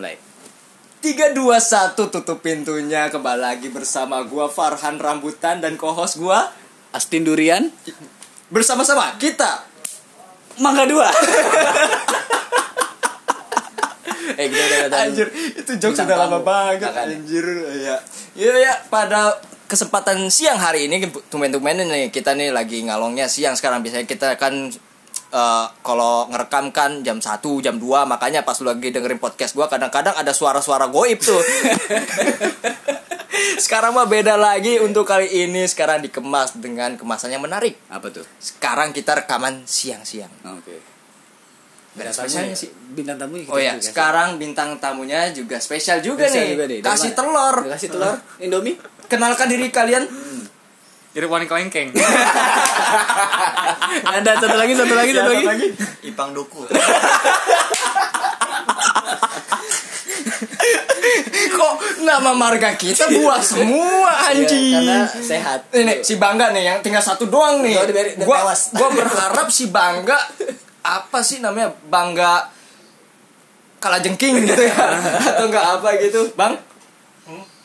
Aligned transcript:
Mulai. 0.00 0.16
3 1.04 1.36
2 1.36 1.60
1 1.60 1.92
tutup 2.08 2.40
pintunya 2.40 3.12
kembali 3.12 3.36
lagi 3.36 3.68
bersama 3.68 4.24
gua 4.24 4.48
Farhan 4.48 4.96
Rambutan 4.96 5.60
dan 5.60 5.76
co-host 5.76 6.16
gua 6.16 6.48
Astin 6.90 7.20
Durian. 7.20 7.68
bersama-sama 8.48 9.20
kita. 9.20 9.60
Mangga 10.56 10.88
dua. 10.88 11.04
eh 14.40 14.48
udah 14.48 14.88
udah- 14.88 15.00
Anjir, 15.04 15.28
itu 15.52 15.72
jokes 15.76 16.00
sudah 16.00 16.16
lama 16.16 16.40
banget 16.40 16.88
Makanya. 16.88 17.12
anjir 17.14 17.44
ya. 17.76 17.96
Ya 18.32 18.52
ya 18.56 18.72
pada 18.88 19.36
kesempatan 19.68 20.32
siang 20.32 20.56
hari 20.56 20.88
ini 20.88 21.04
tumen-tumen 21.28 21.76
nih 21.84 22.08
kita 22.08 22.32
nih 22.32 22.50
lagi 22.50 22.80
ngalongnya 22.82 23.28
siang 23.28 23.52
sekarang 23.52 23.84
biasanya 23.84 24.08
kita 24.08 24.34
kan 24.34 24.72
eh, 25.30 25.66
kalau 25.80 26.26
ngerekam 26.28 26.70
kan 26.70 27.00
jam 27.00 27.18
1, 27.18 27.38
jam 27.62 27.78
2 27.78 28.04
makanya 28.04 28.42
pas 28.42 28.58
lu 28.60 28.68
lagi 28.68 28.90
dengerin 28.90 29.18
podcast 29.18 29.54
gua 29.54 29.66
kadang-kadang 29.66 30.14
ada 30.14 30.34
suara-suara 30.34 30.90
goib 30.90 31.18
tuh. 31.18 31.38
sekarang 33.64 33.96
mah 33.96 34.04
beda 34.04 34.36
lagi 34.36 34.76
untuk 34.82 35.06
kali 35.08 35.30
ini 35.46 35.64
sekarang 35.64 36.02
dikemas 36.02 36.58
dengan 36.58 36.98
kemasan 36.98 37.32
yang 37.32 37.42
menarik. 37.42 37.78
Apa 37.88 38.10
tuh? 38.10 38.26
Sekarang 38.36 38.90
kita 38.90 39.16
rekaman 39.24 39.64
siang-siang. 39.64 40.30
Oke. 40.58 40.76
Beda 41.90 42.14
Bintang 42.14 42.14
spesialnya 42.14 42.54
tamunya 42.54 42.62
sih. 42.62 42.70
Bintang 42.94 43.16
tamunya 43.18 43.42
kita 43.42 43.54
Oh 43.54 43.58
ya, 43.58 43.72
sekarang 43.82 44.28
bintang 44.38 44.70
tamunya 44.78 45.20
juga 45.34 45.58
spesial 45.58 45.98
juga 45.98 46.30
Spesial 46.30 46.44
nih. 46.46 46.50
juga 46.54 46.64
deh. 46.70 46.78
Kasih 46.86 47.12
telur. 47.18 47.56
Kasih 47.66 47.88
telur. 47.90 48.16
Indomie. 48.38 48.78
Kenalkan 49.10 49.50
diri 49.50 49.66
kalian. 49.74 50.06
Jadi 51.10 51.26
wanita 51.26 51.58
lengkeng. 51.58 51.90
Ada 54.10 54.42
satu 54.42 54.56
lagi, 54.58 54.72
satu 54.74 54.94
lagi, 54.98 55.12
satu 55.14 55.30
lagi. 55.46 55.66
Ipang 56.10 56.34
Duku. 56.34 56.66
Kok 61.50 61.74
nama 62.02 62.32
marga 62.34 62.74
kita 62.74 63.06
buah 63.06 63.38
semua 63.38 64.10
anjing. 64.32 64.82
Karena 64.82 65.06
sehat. 65.06 65.70
Ini 65.70 66.02
si 66.02 66.18
Bangga 66.18 66.50
nih 66.50 66.64
yang 66.74 66.78
tinggal 66.82 67.02
satu 67.04 67.30
doang 67.30 67.62
nih. 67.62 67.78
Gua 68.26 68.50
gua 68.50 68.88
berharap 68.90 69.46
si 69.52 69.70
Bangga 69.70 70.18
apa 70.82 71.22
sih 71.22 71.38
namanya? 71.38 71.70
Bangga 71.86 72.50
kalajengking 73.78 74.44
gitu 74.44 74.62
ya. 74.66 74.74
Atau 75.30 75.46
enggak 75.48 75.66
apa 75.78 75.88
gitu, 76.02 76.28
Bang? 76.34 76.58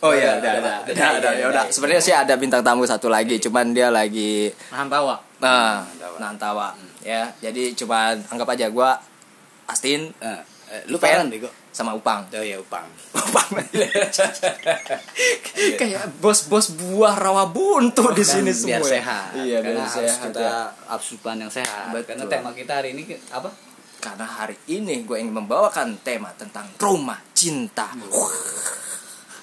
Oh 0.05 0.13
iya, 0.13 0.37
Udah, 0.37 0.39
ada, 0.53 0.61
udah, 0.61 0.75
ada, 0.77 0.85
udah, 0.85 1.01
ada, 1.01 1.17
udah, 1.17 1.33
ya 1.33 1.45
udah. 1.49 1.63
Sebenarnya 1.67 1.99
sih 1.99 2.13
ada 2.13 2.37
bintang 2.37 2.61
tamu 2.61 2.85
satu 2.85 3.09
lagi, 3.09 3.41
cuman 3.41 3.73
dia 3.73 3.89
lagi 3.89 4.53
Nahan 4.69 4.85
tawa. 4.85 5.17
Nah, 5.41 5.81
Nantawa. 5.81 6.17
Nantawa. 6.21 6.67
Ya, 7.01 7.33
jadi 7.39 7.73
cuma 7.73 8.13
anggap 8.29 8.45
aja 8.51 8.67
gua 8.69 8.97
Astin 9.65 10.13
Eh, 10.17 10.41
eh, 10.69 10.81
lu 10.85 10.97
Pen. 10.97 11.17
paran 11.17 11.27
bego. 11.27 11.49
sama 11.69 11.91
Upang. 11.91 12.23
Oh 12.31 12.39
ya 12.39 12.55
upang. 12.55 12.87
Upang. 13.19 13.49
Kayak 15.81 16.07
bos-bos 16.17 16.71
buah 16.71 17.13
rawa 17.13 17.45
buntu 17.49 18.09
di 18.13 18.23
sini 18.23 18.49
Kan 18.49 18.63
biar 18.63 18.79
semua. 18.79 18.93
sehat. 18.95 19.27
Iya, 19.35 19.57
biar 19.59 19.75
sehat. 19.83 20.17
kita 20.29 20.39
ya. 20.39 20.71
asupan 20.87 21.35
yang 21.35 21.51
sehat. 21.51 21.91
Betul. 21.91 22.15
Karena 22.15 22.23
tema 22.31 22.49
kita 22.53 22.79
hari 22.79 22.95
ini 22.95 23.03
apa? 23.27 23.49
Karena 23.99 24.23
hari 24.23 24.55
ini 24.69 25.01
gue 25.03 25.17
ingin 25.17 25.33
membawakan 25.35 25.97
tema 25.99 26.29
tentang 26.37 26.69
trauma 26.77 27.17
cinta. 27.33 27.89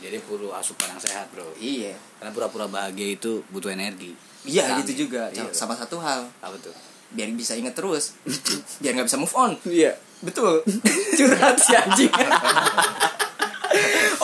Jadi 0.03 0.19
perlu 0.19 0.51
asupan 0.51 0.91
yang 0.91 0.99
sehat, 0.99 1.31
Bro. 1.31 1.55
Iya. 1.57 1.95
Karena 2.19 2.35
pura-pura 2.35 2.67
bahagia 2.67 3.15
itu 3.15 3.47
butuh 3.55 3.71
energi. 3.71 4.11
Iya, 4.43 4.75
Kan? 4.75 4.83
gitu 4.83 5.07
juga. 5.07 5.31
Iya. 5.31 5.55
Sama 5.55 5.79
satu 5.79 6.03
hal, 6.03 6.27
Apa 6.43 6.59
tuh? 6.59 6.75
biar 7.13 7.29
bisa 7.37 7.53
inget 7.55 7.77
terus. 7.77 8.17
biar 8.83 8.99
nggak 8.99 9.07
bisa 9.07 9.21
move 9.21 9.37
on. 9.39 9.55
Iya. 9.63 9.95
Betul. 10.27 10.67
Curhat 11.19 11.55
si 11.63 11.73
anjing. 11.79 12.09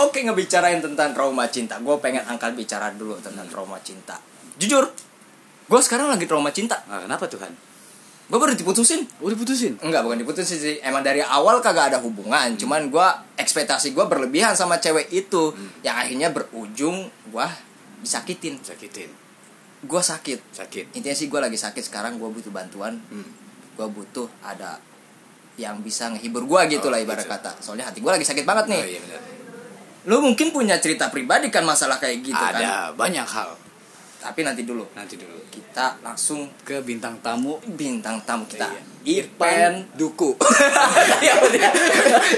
Oke 0.04 0.22
ngebicarain 0.22 0.82
tentang 0.82 1.14
trauma 1.14 1.46
cinta. 1.50 1.78
Gue 1.78 1.98
pengen 2.02 2.22
angkat 2.26 2.54
bicara 2.54 2.90
dulu 2.94 3.18
tentang 3.22 3.46
trauma 3.50 3.78
cinta. 3.82 4.18
Jujur, 4.58 4.90
gue 5.66 5.80
sekarang 5.82 6.10
lagi 6.10 6.26
trauma 6.26 6.50
cinta. 6.50 6.82
Nah, 6.86 7.06
kenapa 7.06 7.26
Tuhan? 7.30 7.50
Gue 8.28 8.36
baru 8.36 8.52
diputusin. 8.52 9.08
Udah 9.24 9.36
putusin. 9.40 9.80
Enggak, 9.80 10.04
bukan 10.04 10.20
diputusin 10.20 10.60
sih. 10.60 10.76
Emang 10.84 11.00
dari 11.00 11.24
awal 11.24 11.64
kagak 11.64 11.96
ada 11.96 11.98
hubungan. 12.04 12.52
Cuman 12.60 12.92
gue 12.92 13.08
ekspektasi 13.40 13.96
gue 13.96 14.04
berlebihan 14.04 14.52
sama 14.52 14.76
cewek 14.76 15.08
itu, 15.08 15.56
yang 15.80 15.96
akhirnya 15.96 16.28
berujung 16.28 17.08
gue 17.08 17.46
disakitin. 18.04 18.60
Sakitin. 18.60 19.08
Gue 19.80 20.02
sakit. 20.04 20.44
Sakit. 20.52 20.92
Intinya 20.92 21.16
sih 21.16 21.32
gue 21.32 21.40
lagi 21.40 21.56
sakit 21.56 21.80
sekarang. 21.80 22.20
Gue 22.20 22.28
butuh 22.28 22.52
bantuan. 22.52 23.00
Hmm. 23.08 23.24
Gue 23.80 23.88
butuh 23.88 24.28
ada 24.44 24.76
yang 25.56 25.80
bisa 25.80 26.12
ngehibur 26.12 26.44
gue 26.44 26.78
gitu 26.78 26.86
Oh, 26.86 26.92
lah 26.92 27.00
ibarat 27.00 27.24
gitu. 27.24 27.32
kata. 27.32 27.50
Soalnya 27.64 27.88
hati 27.88 28.04
gue 28.04 28.12
lagi 28.12 28.28
sakit 28.28 28.44
banget 28.44 28.68
nih. 28.70 28.82
Oh 28.84 28.88
iya 28.92 29.00
benar. 29.02 29.20
Lu 30.04 30.16
mungkin 30.20 30.52
punya 30.52 30.76
cerita 30.78 31.08
pribadi 31.08 31.48
kan 31.48 31.64
masalah 31.64 31.96
kayak 31.96 32.20
gitu 32.20 32.36
kan. 32.36 32.60
Ada 32.60 32.92
banyak 32.92 33.24
hal. 33.24 33.56
Tapi 34.18 34.42
nanti 34.42 34.66
dulu 34.66 34.82
Nanti 34.92 35.14
dulu 35.14 35.38
kita 35.48 36.02
langsung 36.02 36.50
ke 36.66 36.82
bintang 36.82 37.18
tamu 37.22 37.54
bintang 37.64 38.18
tamu 38.26 38.44
kita. 38.50 38.66
Iya. 39.06 39.24
Ipen 39.24 39.72
Duku. 39.98 40.36
ya 41.24 41.34
udah. 41.40 41.70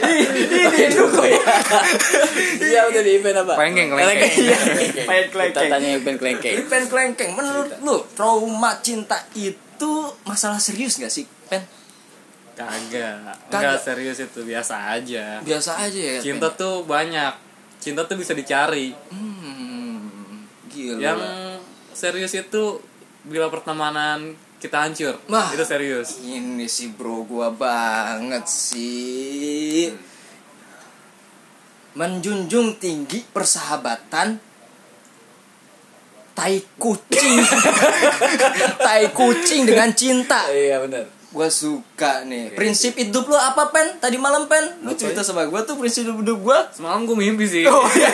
Ini 0.07 0.87
dulu 0.93 1.23
ya. 1.25 1.43
Iya 2.61 2.81
udah 2.87 3.01
di 3.03 3.11
event 3.19 3.43
apa? 3.43 3.55
Klengkeng, 3.59 3.89
klengkeng. 3.91 4.33
Iya. 4.39 4.59
Klengkeng, 4.61 5.29
klengkeng. 5.33 5.67
Kita 5.67 5.73
tanya 5.73 5.89
event 5.97 6.19
klengkeng. 6.21 6.55
Ipen 6.63 6.83
klengkeng. 6.87 7.31
Menurut 7.35 7.69
lu 7.83 7.97
trauma 8.15 8.79
cinta 8.85 9.19
itu 9.35 9.93
masalah 10.29 10.61
serius 10.61 11.01
gak 11.01 11.11
sih, 11.11 11.25
Pen? 11.49 11.65
Kagak. 12.55 13.41
Kagak. 13.49 13.57
Enggak 13.57 13.79
serius 13.81 14.21
itu 14.21 14.41
biasa 14.45 14.95
aja. 14.95 15.41
Biasa 15.41 15.81
aja 15.81 15.97
ya. 15.97 16.21
Cinta 16.21 16.53
Pen? 16.53 16.61
tuh 16.61 16.75
banyak. 16.85 17.33
Cinta 17.81 18.05
tuh 18.05 18.21
bisa 18.21 18.37
dicari. 18.37 18.93
Hmm, 19.09 20.45
gila. 20.69 21.01
Yang 21.01 21.19
serius 22.01 22.33
itu 22.33 22.81
bila 23.29 23.53
pertemanan 23.53 24.33
kita 24.57 24.89
hancur. 24.89 25.21
Wah. 25.29 25.53
Itu 25.53 25.65
serius. 25.69 26.25
ini 26.25 26.65
sih 26.65 26.97
bro 26.97 27.29
gua 27.29 27.53
banget 27.53 28.49
sih. 28.49 29.93
Menjunjung 31.93 32.81
tinggi 32.81 33.21
persahabatan 33.29 34.41
tai 36.33 36.57
kucing. 36.81 37.37
tai 38.87 39.13
kucing 39.13 39.69
dengan 39.69 39.93
cinta. 39.93 40.49
Iya 40.49 40.81
benar. 40.81 41.20
Gua 41.31 41.47
suka 41.47 42.27
nih. 42.27 42.59
Prinsip 42.59 42.99
hidup 42.99 43.31
lu 43.31 43.39
apa, 43.39 43.71
Pen? 43.71 44.03
Tadi 44.03 44.19
malam, 44.19 44.51
Pen? 44.51 44.83
Lu 44.83 44.99
cerita 44.99 45.23
sama 45.23 45.47
gua 45.47 45.63
tuh 45.63 45.79
prinsip 45.79 46.03
hidup 46.03 46.43
gua. 46.43 46.67
Semalam 46.75 47.07
gue 47.07 47.15
mimpi 47.15 47.47
sih. 47.47 47.63
Oh, 47.71 47.87
iya. 47.95 48.11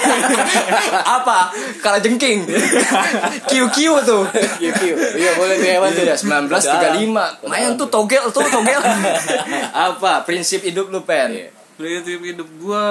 apa? 1.16 1.48
Kala 1.80 2.04
jengking. 2.04 2.44
Kiu-kiu 3.48 3.96
tuh. 4.04 4.28
Kiu 4.60 4.96
Iya 5.16 5.32
boleh 5.40 5.56
tuh 5.56 5.68
hewan 5.68 5.90
tuh. 5.96 6.04
Iya, 6.04 6.16
1935. 6.20 7.48
Lumayan 7.48 7.72
tuh 7.80 7.88
togel 7.88 8.24
tuh, 8.28 8.44
togel. 8.44 8.80
apa? 9.88 10.20
Prinsip 10.28 10.60
hidup 10.68 10.92
lu, 10.92 11.00
Pen? 11.00 11.32
Iya. 11.32 11.48
Prinsip 11.80 12.20
hidup 12.20 12.48
gue 12.60 12.86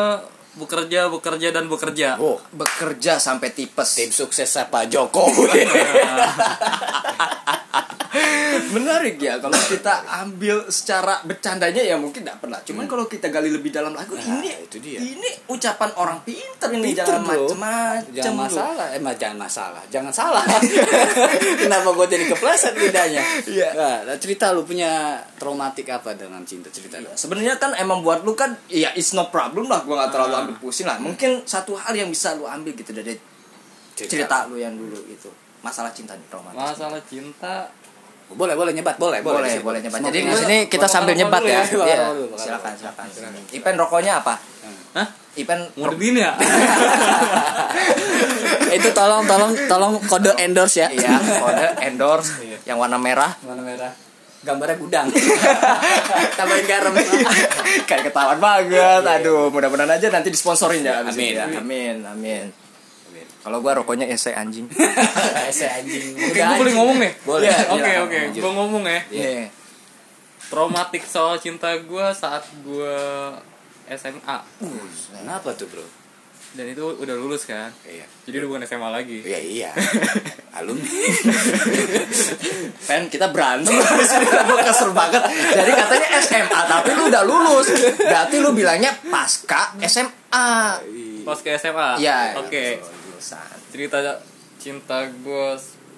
bekerja, 0.58 1.06
bekerja 1.14 1.48
dan 1.54 1.70
bekerja. 1.70 2.18
Oh, 2.18 2.42
Bekerja 2.50 3.22
sampai 3.22 3.54
tipes. 3.54 3.94
tim 3.94 4.10
sukses 4.10 4.50
Pak 4.50 4.90
Jokowi. 4.90 5.70
Menarik 8.76 9.16
ya 9.18 9.40
kalau 9.40 9.56
kita 9.56 9.94
ambil 10.22 10.68
secara 10.68 11.24
bercandanya 11.24 11.80
ya 11.80 11.96
mungkin 11.96 12.28
tidak 12.28 12.44
pernah. 12.44 12.60
Cuman 12.60 12.86
kalau 12.86 13.08
kita 13.08 13.32
gali 13.32 13.48
lebih 13.48 13.72
dalam 13.72 13.96
lagi 13.96 14.12
Nah, 14.12 14.44
ini 14.44 14.52
itu 14.68 14.78
dia. 14.84 15.00
ini 15.00 15.30
ucapan 15.48 15.92
orang 15.96 16.20
pinter 16.28 16.68
ini 16.76 16.92
Pinter, 16.92 17.08
jangan 17.08 17.22
bro. 17.24 17.48
macem-macem 17.48 18.14
Jangan 18.16 18.36
masalah, 18.36 18.86
eh 18.92 19.02
jangan 19.16 19.38
masalah, 19.40 19.84
jangan 19.88 20.14
salah. 20.14 20.44
Kenapa 21.64 21.90
gue 21.92 22.08
jadi 22.12 22.26
kepleset 22.32 22.74
lidahnya? 22.76 23.24
Iya. 23.48 23.70
Nah, 24.04 24.18
cerita 24.20 24.52
lu 24.52 24.68
punya 24.68 25.20
traumatik 25.40 25.88
apa 25.88 26.14
dengan 26.14 26.44
cinta 26.44 26.68
cerita 26.68 27.00
lu? 27.00 27.08
Sebenarnya 27.16 27.56
kan 27.56 27.72
emang 27.80 28.04
buat 28.04 28.28
lu 28.28 28.36
kan 28.36 28.56
ya 28.68 28.92
it's 28.94 29.16
no 29.16 29.32
problem 29.32 29.72
lah 29.72 29.86
gua 29.88 30.04
nggak 30.06 30.12
terlalu 30.12 30.34
Ah. 30.36 30.42
ambil 30.44 30.56
pusing 30.60 30.88
lah. 30.90 30.98
Mungkin 31.00 31.48
satu 31.48 31.80
hal 31.80 31.96
yang 31.96 32.12
bisa 32.12 32.36
lu 32.36 32.44
ambil 32.44 32.76
gitu 32.76 32.92
dari 32.92 33.16
cerita 33.96 34.50
lu 34.52 34.60
yang 34.60 34.76
dulu 34.76 35.00
gitu. 35.08 35.32
Masalah 35.64 35.96
cinta 35.96 36.14
nih 36.14 36.28
romantis. 36.30 36.60
Masalah 36.60 37.02
cinta 37.08 37.72
Boleh, 38.26 38.58
boleh 38.58 38.74
nyebat, 38.74 38.98
boleh, 38.98 39.22
boleh. 39.22 39.38
boleh, 39.38 39.48
di 39.48 39.54
sini. 39.54 39.64
boleh 39.64 39.80
nyebat. 39.86 40.00
Jadi 40.02 40.20
di 40.26 40.36
sini 40.36 40.58
kita 40.66 40.88
sambil 40.90 41.14
nyebat 41.14 41.46
ya. 41.46 41.62
ya, 41.62 41.64
Iya. 41.86 41.98
Silakan, 42.34 42.74
silakan. 42.74 43.06
Silakan. 43.14 43.42
Ipen 43.54 43.76
rokoknya 43.78 44.26
apa? 44.26 44.34
Hah? 44.98 45.08
Ipen 45.36 45.60
Mau 45.78 45.92
dibini 45.92 46.24
ya? 46.24 46.32
Itu 48.80 48.90
tolong, 48.96 49.28
tolong, 49.28 49.52
tolong 49.68 49.94
kode 50.08 50.32
endorse 50.42 50.84
ya. 50.84 50.88
Iya, 50.90 51.20
kode 51.20 51.66
endorse 51.86 52.42
yang 52.68 52.82
warna 52.82 52.98
merah. 52.98 53.36
Warna 53.46 53.62
merah. 53.62 53.92
Gambarnya 54.46 54.78
gudang. 54.78 55.08
Tambahin 56.38 56.66
garam. 56.70 56.94
Kayak 57.90 58.14
ketahuan 58.14 58.38
banget. 58.38 59.02
Aduh, 59.02 59.50
mudah-mudahan 59.50 59.98
aja 59.98 60.14
nanti 60.14 60.30
disponsorin 60.30 60.86
ya. 60.86 61.02
Amin, 61.02 61.34
ya. 61.34 61.50
amin. 61.50 61.66
amin, 61.66 61.96
amin. 62.06 62.65
Kalau 63.46 63.62
gua 63.62 63.78
rokoknya 63.78 64.10
ese 64.10 64.34
anjing. 64.34 64.66
Saya 65.54 65.78
anjing. 65.78 66.18
Oke, 66.18 66.34
gue 66.36 66.56
boleh 66.58 66.74
ngomong 66.74 66.98
nih? 66.98 67.12
Boleh. 67.22 67.46
Oke, 67.46 67.78
Silakan, 67.78 68.04
oke. 68.04 68.18
lanjut. 68.20 68.42
Gue 68.42 68.52
ngomong 68.52 68.84
ya. 68.84 69.00
Iya. 69.08 69.46
Traumatik 70.46 71.04
soal 71.04 71.38
cinta 71.38 71.70
gue 71.76 72.06
saat 72.12 72.42
gue 72.60 72.94
SMA 73.88 74.38
Kenapa 75.12 75.54
tuh 75.54 75.66
bro? 75.68 75.86
dan 76.56 76.66
itu 76.66 76.80
udah 76.88 77.12
lulus 77.14 77.44
kan 77.44 77.68
Iya. 77.84 78.08
jadi 78.24 78.40
udah 78.40 78.48
bukan 78.48 78.64
SMA 78.64 78.88
lagi 78.88 79.20
Iya 79.22 79.40
iya. 79.42 79.70
Alumni. 80.58 80.88
Pen 82.82 83.10
kita 83.10 83.28
berantem 83.28 83.76
gue 83.76 84.58
kesel 84.64 84.90
banget. 84.90 85.20
Jadi 85.52 85.72
katanya 85.74 86.08
SMA 86.18 86.62
tapi 86.66 86.90
lu 86.94 87.04
udah 87.10 87.24
lulus. 87.24 87.68
Berarti 88.00 88.36
lu 88.40 88.54
bilangnya 88.54 88.96
pasca 89.06 89.76
SMA. 89.84 90.50
pas 91.26 91.40
ke 91.42 91.58
SMA 91.58 91.98
Iya. 91.98 92.38
oke 92.38 92.64
Lulusan. 93.16 93.58
cerita 93.70 93.98
cinta 94.56 94.98
gue 95.08 95.48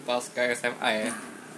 pas 0.04 0.24
ke 0.24 0.42
SMA 0.54 0.90
ya 0.94 1.12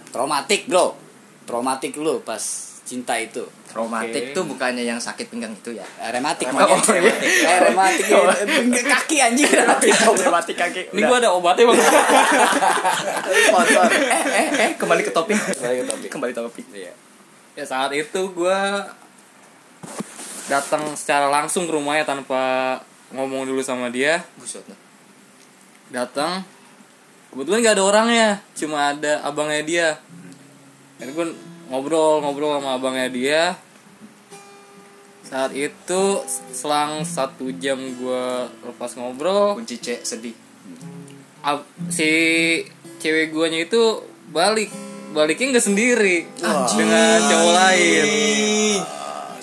Traumatik 0.08 0.66
bro. 0.66 0.96
Traumatik 1.44 1.94
lu 1.94 2.18
pas 2.20 2.40
cinta 2.82 3.14
itu. 3.14 3.46
Traumatik 3.66 4.30
Oke. 4.30 4.34
tuh 4.34 4.42
bukannya 4.44 4.82
yang 4.82 4.98
sakit 4.98 5.30
pinggang 5.30 5.54
itu 5.54 5.70
ya? 5.70 5.86
Eh, 6.02 6.10
Rematik 6.10 6.50
Oh, 6.50 6.58
makanya. 6.58 6.90
iya. 6.90 7.14
Eh, 7.46 7.58
rematik 7.62 8.06
ya. 8.06 8.18
Eh, 8.42 8.82
kaki 8.82 9.16
anjing 9.20 9.46
rematik. 9.46 9.94
Traumatik 9.94 10.56
kaki. 10.56 10.90
ini 10.90 11.00
gue 11.00 11.16
ada 11.16 11.30
obatnya 11.30 11.70
bang 11.70 11.78
Sponsor. 13.46 13.86
Eh 14.10 14.22
eh 14.26 14.46
eh 14.58 14.70
kembali 14.74 15.02
ke 15.02 15.12
topik. 15.12 15.38
Kembali 15.38 15.76
ke 15.78 15.86
topik. 15.86 16.08
Kembali 16.10 16.32
ke 16.34 16.40
topik. 16.42 16.64
Iya. 16.74 16.92
ya 17.54 17.64
saat 17.64 17.90
itu 17.92 18.20
gue 18.30 18.58
datang 20.46 20.82
secara 20.94 21.30
langsung 21.30 21.66
ke 21.66 21.72
rumahnya 21.72 22.02
tanpa 22.02 22.74
ngomong 23.10 23.46
dulu 23.46 23.62
sama 23.62 23.86
dia 23.86 24.22
Buset. 24.34 24.66
Datang 25.90 26.42
kebetulan 27.30 27.62
gak 27.62 27.74
ada 27.78 27.84
orangnya 27.84 28.28
cuma 28.54 28.90
ada 28.90 29.22
abangnya 29.22 29.62
dia. 29.62 29.88
Dan 30.98 31.12
gue 31.12 31.26
ngobrol 31.68 32.20
ngobrol 32.20 32.58
sama 32.58 32.76
abangnya 32.76 33.08
dia. 33.08 33.42
Saat 35.22 35.54
itu 35.54 36.02
selang 36.50 37.06
satu 37.06 37.54
jam 37.54 37.78
gue 37.78 38.24
lepas 38.66 38.90
ngobrol 38.98 39.54
Kunci 39.54 39.78
C 39.78 40.02
sedih. 40.02 40.34
ab- 41.40 41.64
si 41.88 42.10
cewek 42.98 43.30
guanya 43.30 43.62
itu 43.62 44.02
balik. 44.28 44.68
Baliknya 45.10 45.54
nggak 45.54 45.66
sendiri. 45.66 46.26
Dengan 46.74 47.18
cowok 47.24 47.52
lain. 47.54 48.06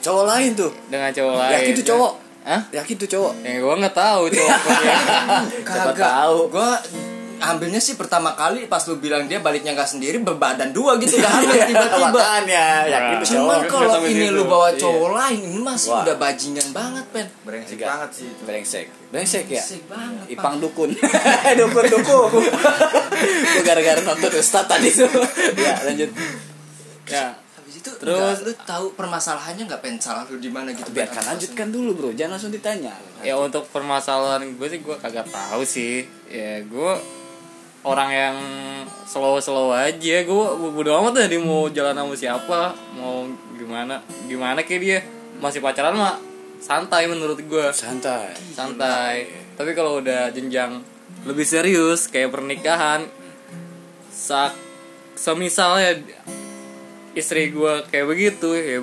Cowok 0.03 0.25
lain 0.27 0.49
tuh. 0.55 0.71
dengan 0.87 1.11
cowok 1.11 1.35
lain. 1.35 1.53
Yakin 1.55 1.73
tuh 1.75 1.85
cowok? 1.87 2.13
Hah? 2.47 2.61
Yakin 2.71 2.95
tuh 2.97 3.09
cowok? 3.09 3.33
Ya 3.43 3.59
gue 3.59 3.75
nggak 3.75 3.91
tahu 3.93 4.23
cowoknya. 4.29 4.95
Siapa 5.67 5.91
tahu. 5.93 6.37
Gue 6.47 6.71
ambilnya 7.37 7.77
sih 7.77 7.93
pertama 7.93 8.33
kali 8.33 8.65
pas 8.65 8.81
lu 8.83 8.97
bilang 8.97 9.23
dia 9.23 9.37
baliknya 9.37 9.69
nggak 9.71 9.85
sendiri 9.87 10.17
berbadan 10.17 10.71
dua 10.71 10.97
gitu 10.97 11.19
udah 11.19 11.27
hamil 11.29 11.53
tiba-tiba. 11.61 12.07
Makanya 12.09 12.65
yakin 12.87 13.13
tuh 13.13 13.27
cowok. 13.27 13.35
Cuman 13.37 13.57
Nggak 13.59 13.69
kalau 13.69 13.95
ini 14.01 14.25
situ. 14.25 14.33
lu 14.33 14.43
bawa 14.45 14.67
Iya. 14.67 14.79
cowok 14.79 15.09
lain 15.13 15.39
ini 15.43 15.59
masih 15.59 15.89
Wah. 15.91 16.01
udah 16.01 16.15
bajingan 16.17 16.67
banget 16.71 17.05
pen. 17.11 17.25
Brengsek 17.43 17.77
banget 17.77 18.09
sih 18.15 18.25
itu. 18.25 18.41
Brengsek. 18.41 18.85
Brengsek 19.07 19.45
ya? 19.45 19.59
Brengsek 19.59 19.81
banget, 19.85 20.23
Pak. 20.23 20.33
Ipang 20.33 20.55
dukun. 20.57 20.89
dukun 21.61 21.85
dukun. 21.85 22.43
Gue 23.43 23.61
gara-gara 23.61 24.01
nonton 24.01 24.31
Ustaz 24.33 24.65
tadi 24.65 24.87
tuh. 24.89 25.11
ya, 25.61 25.75
lanjut. 25.83 26.09
ya 27.05 27.25
itu 27.77 27.89
Terus- 27.93 28.01
terus 28.01 28.37
lu 28.43 28.53
tahu 28.65 28.85
permasalahannya 28.93 29.63
nggak 29.65 29.79
pen 29.79 29.95
salah 29.97 30.25
lu 30.25 30.37
di 30.37 30.49
mana 30.49 30.73
gitu. 30.73 30.89
Biarkan 30.89 31.23
lanjutkan 31.29 31.69
dulu, 31.69 31.89
Bro. 31.93 32.09
Jangan 32.11 32.35
langsung 32.35 32.49
ditanya. 32.49 32.93
ya 33.21 33.33
untuk 33.33 33.65
permasalahan 33.69 34.45
gue 34.53 34.67
sih 34.67 34.79
gue 34.79 34.93
kagak 34.97 35.25
tahu 35.27 35.61
sih 35.61 36.05
ya 36.27 36.61
gue 36.61 36.93
orang 37.81 38.09
yang 38.09 38.35
slow 39.05 39.37
slow 39.37 39.73
aja 39.73 40.21
gue 40.21 40.45
bodo 40.69 40.93
amat 41.01 41.17
dah 41.17 41.25
dia 41.25 41.41
mau 41.41 41.65
jalan 41.67 41.93
sama 41.93 42.13
siapa 42.13 42.59
mau 42.93 43.25
gimana 43.57 43.97
gimana 44.25 44.61
kayak 44.61 44.81
dia 44.81 44.99
masih 45.39 45.61
pacaran 45.61 45.97
mah 45.97 46.21
santai 46.61 47.09
menurut 47.09 47.41
gue 47.41 47.65
Santai. 47.73 48.37
santai 48.53 49.25
tapi 49.57 49.73
kalau 49.73 49.97
udah 49.97 50.29
jenjang 50.29 50.77
lebih 51.25 51.43
serius 51.43 52.05
kayak 52.05 52.29
pernikahan 52.29 53.01
sak 54.07 54.53
semisalnya 55.17 55.97
istri 57.17 57.49
gue 57.49 57.73
kayak 57.89 58.05
begitu 58.05 58.53
ya 58.53 58.79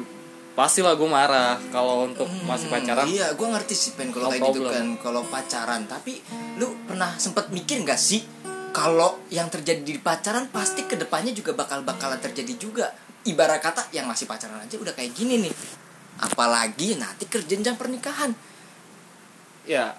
pastilah 0.52 0.94
gue 0.94 1.06
marah 1.06 1.58
kalau 1.70 2.06
untuk 2.06 2.26
masih 2.42 2.66
pacaran 2.68 3.06
Iya, 3.06 3.34
gue 3.34 3.46
ngerti 3.46 3.74
sih 3.74 3.90
pen 3.94 4.10
kalau 4.10 4.26
No 4.26 4.32
kayak 4.34 4.42
gitu 4.50 4.60
kan, 4.64 4.86
kalau 4.98 5.22
pacaran. 5.24 5.82
Tapi 5.84 6.22
lu 6.56 6.70
pernah 6.84 7.10
sempet 7.14 7.50
mikir 7.50 7.82
nggak 7.82 7.98
sih 7.98 8.22
kalau 8.70 9.18
yang 9.28 9.46
terjadi 9.46 9.82
di 9.82 9.98
pacaran 9.98 10.46
pasti 10.48 10.82
ke 10.82 10.94
depannya 10.94 11.30
juga 11.30 11.54
bakal 11.54 11.82
bakalan 11.82 12.18
terjadi 12.18 12.54
juga. 12.54 12.86
Ibarat 13.24 13.58
kata 13.58 13.82
yang 13.90 14.04
masih 14.04 14.26
pacaran 14.26 14.60
aja 14.60 14.76
udah 14.76 14.92
kayak 14.92 15.10
gini 15.10 15.42
nih. 15.42 15.54
Apalagi 16.20 16.94
nanti 16.94 17.26
ke 17.26 17.42
jenjang 17.42 17.74
pernikahan. 17.74 18.30
ya 19.64 19.96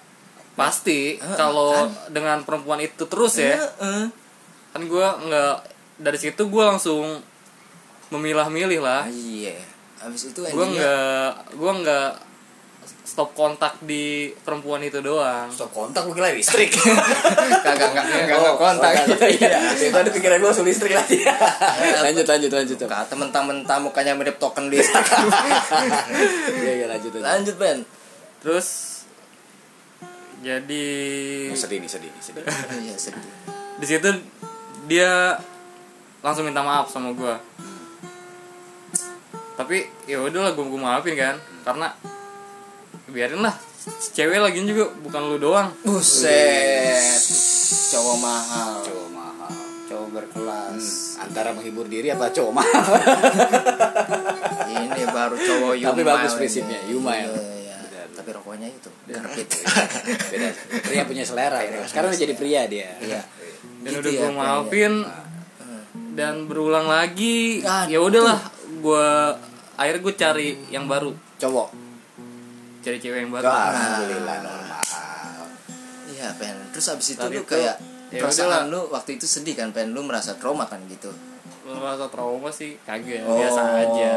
pasti 0.54 1.18
Eh, 1.18 1.36
kalau 1.36 1.74
kan. 1.74 2.14
dengan 2.14 2.38
perempuan 2.46 2.80
itu 2.80 3.04
terus 3.06 3.36
ya 3.36 3.60
Heeh. 3.60 4.08
kan 4.72 4.82
gue 4.82 5.08
nggak 5.26 5.56
dari 5.98 6.16
situ 6.16 6.48
gue 6.48 6.64
langsung 6.64 7.20
memilah-milih 8.07 8.80
lah 8.80 9.04
Ah, 9.04 9.10
iya. 9.10 9.56
Habis 9.98 10.30
itu 10.30 10.40
gue 10.40 10.66
nggak 10.69 11.30
gue 11.54 11.72
nggak 11.81 12.10
stop 12.86 13.34
kontak 13.34 13.81
di 13.81 14.30
perempuan 14.36 14.78
itu 14.80 14.98
doang 15.00 15.46
Stop 15.48 15.69
kontak 15.72 16.06
gue 16.06 16.13
kira 16.13 16.30
listrik. 16.31 16.69
kagak 16.69 17.90
nggak 17.94 18.06
nggak 18.06 18.38
nggak 18.38 18.56
kontak. 18.56 18.92
Iya. 19.24 19.57
Itu 19.88 19.96
ada 19.96 20.10
pikiran 20.10 20.38
gue 20.38 20.46
langsung 20.46 20.66
listrik 20.66 20.94
lagi. 20.94 21.22
lanjut 22.06 22.25
lanjut 22.25 22.52
lanjut. 22.52 22.78
Kata 22.80 23.13
mentang-mentang 23.13 23.81
mukanya 23.81 24.13
mirip 24.13 24.38
token 24.38 24.69
listrik. 24.69 25.06
Iya 26.56 26.72
iya 26.75 26.86
lanjut 26.88 27.10
lanjut. 27.12 27.24
Lanjut 27.24 27.56
Ben. 27.58 27.80
terus 28.38 28.94
jadi 30.40 30.86
Oh, 31.50 31.58
sedih 31.58 31.81
nih 31.81 31.90
sedih 31.90 32.10
nih 32.10 32.22
sedih. 32.22 32.44
Iya 32.84 32.96
sedih. 32.96 33.24
di 33.75 33.86
situ 33.86 34.10
dia 34.86 35.34
langsung 36.22 36.46
minta 36.46 36.62
maaf 36.62 36.88
sama 36.88 37.10
gue 37.12 37.34
tapi 39.56 39.88
ya 40.06 40.19
udahlah 40.19 40.52
gue 40.52 40.66
gue 40.68 40.81
maafin 40.81 41.16
kan 41.16 41.36
karena 41.63 41.88
biarin 43.07 43.40
lah 43.40 43.56
cewek 44.12 44.40
lagi 44.44 44.60
juga 44.68 44.92
bukan 45.00 45.22
lu 45.31 45.38
doang 45.40 45.72
Buset. 45.86 47.22
Cowok 47.66 48.18
mahal. 48.22 48.74
Cowok 48.84 49.10
mahal. 49.13 49.52
Cowok 49.88 50.07
berkelas. 50.13 50.84
Antara 51.22 51.50
menghibur 51.56 51.88
diri 51.88 52.12
apa 52.12 52.30
cowok 52.30 52.54
mahal? 52.54 52.86
Ini 54.75 55.04
baru 55.10 55.36
cowok 55.38 55.74
Yumail. 55.80 55.94
Tapi 55.96 56.01
bagus 56.04 56.34
prinsipnya, 56.38 56.80
Yumail. 56.90 57.31
Iya, 57.31 57.78
iya. 57.80 58.04
Tapi 58.13 58.30
rokoknya 58.36 58.68
itu 58.69 58.90
gerpit. 59.10 59.48
Beda. 60.34 60.50
Pria 60.86 61.03
punya 61.06 61.24
selera. 61.25 61.62
bro. 61.62 61.86
Sekarang 61.88 62.10
udah 62.13 62.20
jadi 62.20 62.34
pria 62.36 62.62
dia. 62.68 62.89
Iya. 63.01 63.22
dan 63.86 63.91
Gitu 63.94 64.01
udah 64.01 64.12
ya, 64.12 64.20
gue 64.22 64.32
maafin 64.34 64.94
dan 66.15 66.48
berulang 66.48 66.88
lagi 66.88 67.60
ya 67.91 68.00
udahlah 68.00 68.39
gue 68.86 69.08
akhirnya 69.75 70.01
gue 70.01 70.13
cari 70.15 70.48
yang 70.70 70.86
baru 70.86 71.10
Cowok. 71.36 71.70
cari 72.80 72.98
cewek 72.98 73.20
yang 73.20 73.34
baru 73.34 73.44
Alhamdulillah 73.44 74.38
normal. 74.39 74.84
Iya, 76.08 76.32
Pen. 76.38 76.54
Terus 76.70 76.86
abis 76.88 77.08
itu 77.12 77.20
Tadi 77.20 77.36
lu 77.36 77.44
kayak 77.44 77.75
ya 78.08 78.22
perasaan 78.22 78.70
lu 78.70 78.88
waktu 78.88 79.18
itu 79.18 79.25
sedih 79.25 79.58
kan, 79.58 79.74
Pen. 79.74 79.89
Lu 79.89 80.00
merasa 80.00 80.38
trauma 80.38 80.63
kan 80.63 80.77
gitu. 80.86 81.10
Lu 81.65 81.75
merasa 81.75 82.06
trauma 82.08 82.48
sih 82.50 82.77
kagak 82.80 83.25
Oh. 83.25 83.36
biasa 83.36 83.62
aja 83.75 84.13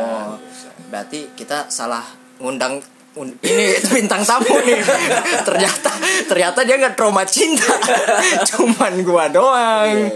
Berarti 0.87 1.32
kita 1.32 1.66
salah 1.68 2.04
ngundang 2.37 2.76
un- 3.14 3.34
ini 3.40 3.72
bintang 3.96 4.20
tamu 4.20 4.52
nih. 4.62 4.78
ternyata 5.48 5.90
ternyata 6.28 6.58
dia 6.62 6.76
nggak 6.76 6.94
trauma 6.94 7.25
cinta. 7.25 7.72
Cuman 8.52 9.00
gua 9.00 9.26
doang. 9.26 10.12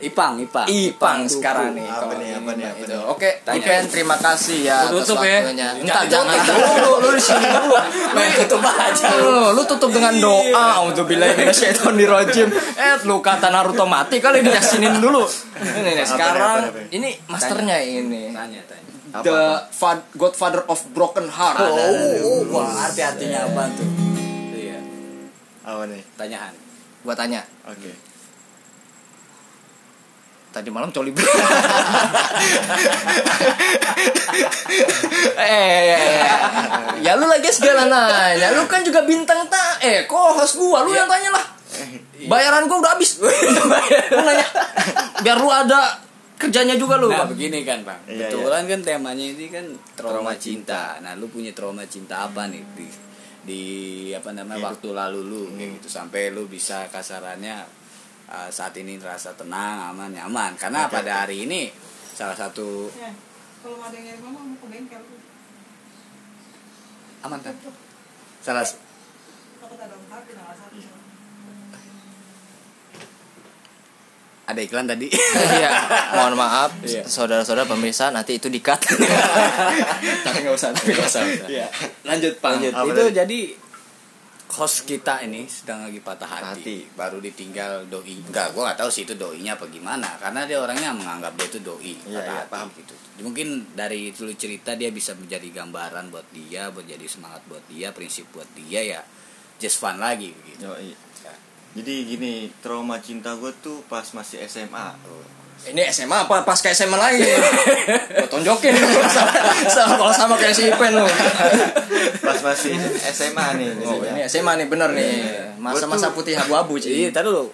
Ipang, 0.00 0.40
Ipang. 0.40 0.64
Ipang 0.64 1.28
sekarang 1.28 1.76
nih. 1.76 1.84
Apa 1.84 2.16
nih, 2.16 2.32
apa 2.32 2.50
nih, 2.56 2.66
apa 2.72 2.82
nih? 2.88 2.98
Oke. 3.04 3.30
Ipen 3.44 3.84
terima 3.92 4.16
kasih 4.16 4.64
ya 4.64 4.88
Lu 4.88 5.04
tutup 5.04 5.20
ya. 5.20 5.44
Entar 5.44 6.08
jangan 6.08 6.40
dulu, 6.40 7.04
lu 7.04 7.08
di 7.12 7.22
sini 7.22 7.44
dulu. 7.44 7.76
Main 8.16 8.32
tutup 8.40 8.64
aja. 8.64 9.08
Lu, 9.20 9.52
lu 9.52 9.62
tutup 9.68 9.90
dengan 9.92 10.16
doa 10.16 10.88
untuk 10.88 11.04
bilang 11.04 11.36
ini 11.36 12.04
rojim. 12.08 12.48
Eh, 12.80 12.94
lu 13.04 13.20
kata 13.20 13.52
Naruto 13.52 13.84
mati 13.84 14.24
kali 14.24 14.40
diyasinin 14.40 14.96
dulu. 15.04 15.28
Ini 15.60 15.90
nih, 15.92 16.06
sekarang 16.08 16.88
ini 16.88 17.20
masternya 17.28 17.76
ini. 17.84 18.32
Tanya, 18.32 18.60
tanya. 18.64 18.88
The 19.20 19.66
fa- 19.74 20.06
Godfather 20.14 20.62
of 20.70 20.86
Broken 20.94 21.26
Heart. 21.26 21.58
Oh, 21.58 21.74
oh, 21.74 22.14
oh, 22.22 22.40
wah, 22.54 22.86
arti-artinya 22.86 23.42
apa 23.42 23.66
tuh? 23.74 23.88
Iya, 24.54 24.78
Apa 25.66 25.82
nih? 25.90 25.98
tanyaan. 26.14 26.54
Gua 27.02 27.14
tanya, 27.18 27.42
Oke. 27.66 28.09
Tadi 30.50 30.68
malam 30.68 30.90
coli 30.90 31.10
ber- 31.10 31.22
eh, 35.36 35.46
eh, 35.46 35.94
eh, 35.94 36.22
ya. 37.00 37.12
Lu 37.14 37.26
lagi 37.26 37.50
segala 37.50 37.86
nanya 37.86 38.50
lu 38.52 38.66
kan 38.66 38.82
juga 38.82 39.02
bintang 39.02 39.46
tak? 39.46 39.80
Eh 39.80 40.04
kok 40.04 40.36
host 40.36 40.56
gua? 40.56 40.82
Lu 40.82 40.92
yang 40.92 41.06
tanya 41.06 41.30
lah. 41.30 41.44
Bayaran 42.22 42.66
gua 42.66 42.78
udah 42.78 42.92
habis. 42.94 43.16
Lu 43.22 43.30
nanya 44.20 44.46
biar 45.20 45.36
lu 45.36 45.48
ada 45.48 46.00
kerjanya 46.34 46.72
juga 46.74 46.96
lu 46.96 47.12
Nah 47.12 47.28
begini 47.28 47.60
kan 47.62 47.84
bang, 47.84 48.00
Iya, 48.08 48.32
kebetulan 48.32 48.64
kan 48.64 48.80
temanya 48.80 49.20
ini 49.22 49.46
kan 49.46 49.64
trauma 49.92 50.32
cinta. 50.34 50.96
Nah 50.98 51.12
lu 51.14 51.28
punya 51.28 51.52
trauma 51.52 51.84
cinta 51.84 52.24
apa 52.24 52.48
nih? 52.48 52.64
Di- 52.74 52.98
di 53.40 53.62
apa 54.12 54.32
namanya 54.32 54.60
waktu 54.66 54.88
lalu 54.90 55.20
lu 55.22 55.42
kayak 55.54 55.80
gitu. 55.80 55.88
Sampai 55.90 56.28
lu 56.28 56.44
bisa 56.44 56.84
kasarannya 56.88 57.64
uh, 58.30 58.48
saat 58.48 58.72
ini 58.78 58.96
terasa 58.96 59.34
tenang 59.34 59.90
aman 59.92 60.14
nyaman. 60.14 60.54
Karena 60.54 60.86
Oke, 60.86 61.02
pada 61.02 61.26
hari 61.26 61.44
ini 61.44 61.68
salah 62.14 62.38
satu 62.38 62.88
Ya, 62.94 63.10
kalau 63.60 63.82
ada 63.82 63.98
yang 63.98 64.22
ngomong 64.22 64.54
mau 64.54 64.58
ke 64.62 64.66
bengkel. 64.70 65.02
aman 67.20 67.38
kan? 67.44 67.54
Salah 68.40 68.64
ada 74.50 74.60
iklan 74.66 74.86
tadi? 74.90 75.06
Iya, 75.62 75.70
mohon 76.18 76.34
maaf. 76.34 76.74
Iya. 76.82 77.06
saudara-saudara 77.06 77.70
pemirsa 77.70 78.10
nanti 78.10 78.42
itu 78.42 78.50
di-cut. 78.50 78.82
tapi 80.26 80.38
nggak 80.42 80.54
usah 80.58 80.74
tapi 80.74 80.90
nggak 80.90 81.06
usah. 81.06 81.22
Iya. 81.46 81.66
lanjut 82.02 82.34
pak. 82.42 82.50
Lanjut. 82.58 82.72
itu 82.74 83.04
jadi 83.14 83.40
host 84.50 84.82
kita 84.82 85.22
ini 85.22 85.46
sedang 85.46 85.86
lagi 85.86 86.02
patah 86.02 86.26
hati, 86.26 86.58
Hati. 86.58 86.76
baru 86.98 87.22
ditinggal 87.22 87.86
doi 87.86 88.18
enggak 88.18 88.50
gua 88.50 88.70
nggak 88.70 88.78
tahu 88.82 88.90
sih 88.90 89.06
itu 89.06 89.14
doinya 89.14 89.54
apa 89.54 89.70
gimana 89.70 90.18
karena 90.18 90.42
dia 90.42 90.58
orangnya 90.58 90.90
menganggap 90.90 91.32
dia 91.38 91.46
itu 91.46 91.60
doi 91.62 91.94
Iya, 92.02 92.18
patah 92.18 92.34
hati 92.34 92.50
paham. 92.50 92.68
gitu 92.74 92.94
mungkin 93.20 93.48
dari 93.72 94.10
dulu 94.10 94.32
cerita 94.34 94.74
dia 94.74 94.90
bisa 94.90 95.14
menjadi 95.14 95.46
gambaran 95.54 96.10
buat 96.10 96.26
dia 96.34 96.66
buat 96.74 96.82
jadi 96.82 97.06
semangat 97.06 97.46
buat 97.46 97.62
dia 97.70 97.94
prinsip 97.94 98.26
buat 98.34 98.48
dia 98.58 98.82
ya 98.82 99.00
just 99.60 99.76
fun 99.76 100.00
lagi 100.00 100.32
gitu. 100.48 100.64
Ya. 100.66 100.96
Jadi 101.70 102.02
gini, 102.02 102.48
trauma 102.64 102.98
cinta 102.98 103.36
gue 103.36 103.52
tuh 103.60 103.84
pas 103.86 104.02
masih 104.10 104.42
SMA. 104.48 104.96
Ini 105.60 105.92
SMA 105.92 106.24
apa 106.24 106.40
pas 106.40 106.56
ke 106.56 106.72
SMA 106.72 106.96
lagi? 106.96 107.20
Gua 107.20 108.28
tonjokin 108.32 108.72
sama, 109.12 109.32
sama 109.68 109.94
kalau 110.00 110.14
sama 110.16 110.34
kayak 110.40 110.56
si 110.56 110.72
Ipen 110.72 110.96
lu. 110.96 111.04
Pas 112.24 112.38
masih 112.40 112.80
SMA 113.12 113.46
nih. 113.60 113.68
Oh, 113.84 114.00
ini 114.00 114.24
SMA 114.24 114.56
nih 114.56 114.66
bener 114.72 114.88
nih. 114.96 115.12
Masa-masa 115.60 116.16
putih 116.16 116.32
abu-abu, 116.32 116.80
Iya, 116.80 117.12
Ci. 117.12 117.12
tadi 117.12 117.28
dulu. 117.28 117.52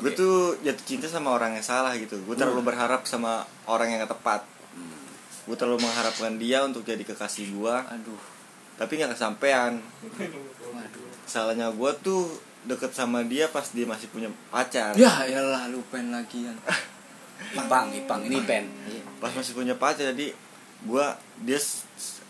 Gue 0.00 0.12
tuh 0.16 0.56
jatuh 0.64 0.84
cinta 0.88 1.06
sama 1.06 1.36
orang 1.36 1.54
yang 1.54 1.62
salah 1.62 1.92
gitu. 2.00 2.16
Gue 2.24 2.32
terlalu 2.32 2.64
berharap 2.64 3.04
sama 3.04 3.44
orang 3.68 3.92
yang 3.92 4.00
gak 4.08 4.16
tepat. 4.16 4.40
Gue 5.44 5.54
terlalu 5.60 5.84
mengharapkan 5.84 6.40
dia 6.40 6.64
untuk 6.64 6.80
jadi 6.82 7.04
kekasih 7.04 7.52
gue, 7.52 7.74
Aduh. 7.76 8.16
tapi 8.80 8.96
nggak 8.96 9.12
kesampaian. 9.12 9.76
Salahnya 11.28 11.68
gue 11.68 11.90
tuh 12.00 12.32
deket 12.64 12.96
sama 12.96 13.20
dia 13.28 13.52
pas 13.52 13.68
dia 13.68 13.84
masih 13.84 14.08
punya 14.08 14.32
pacar. 14.48 14.96
Ya 14.96 15.28
elah 15.28 15.68
lu 15.68 15.84
pen 15.92 16.08
lagian. 16.08 16.56
Ipang, 17.54 17.86
Ipang, 17.92 18.20
ini 18.22 18.38
pen. 18.42 18.64
Pas 19.16 19.30
masih 19.30 19.52
punya 19.52 19.74
pacar 19.74 20.10
jadi 20.10 20.34
gue 20.84 21.06
dia 21.40 21.58